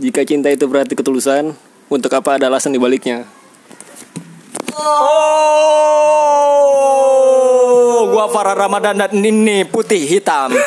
Jika 0.01 0.25
cinta 0.25 0.49
itu 0.49 0.65
berarti 0.65 0.97
ketulusan, 0.97 1.53
untuk 1.85 2.09
apa 2.17 2.41
ada 2.41 2.49
alasan 2.49 2.73
dibaliknya? 2.73 3.29
Oh, 4.73 4.89
gua 8.09 8.25
Farah 8.33 8.57
Ramadan 8.57 9.05
dan 9.05 9.13
ini 9.13 9.69
putih 9.69 10.01
hitam. 10.01 10.49